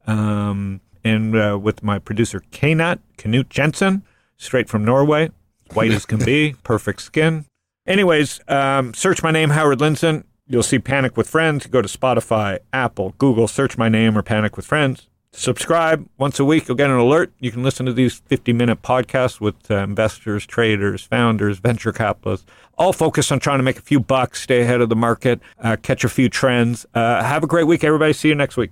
[0.06, 4.04] Um, and uh, with my producer, Knut, Knut Jensen,
[4.38, 5.32] straight from Norway,
[5.74, 7.45] white as can be, perfect skin.
[7.88, 10.24] Anyways, um, search my name, Howard Lindzon.
[10.47, 11.68] You'll see Panic with Friends.
[11.68, 15.07] Go to Spotify, Apple, Google, search my name or Panic with Friends.
[15.32, 16.68] Subscribe once a week.
[16.68, 17.34] You'll get an alert.
[17.39, 22.45] You can listen to these 50 minute podcasts with uh, investors, traders, founders, venture capitalists,
[22.78, 25.76] all focused on trying to make a few bucks, stay ahead of the market, uh,
[25.82, 26.86] catch a few trends.
[26.93, 28.13] Uh, have a great week, everybody.
[28.13, 28.72] See you next week.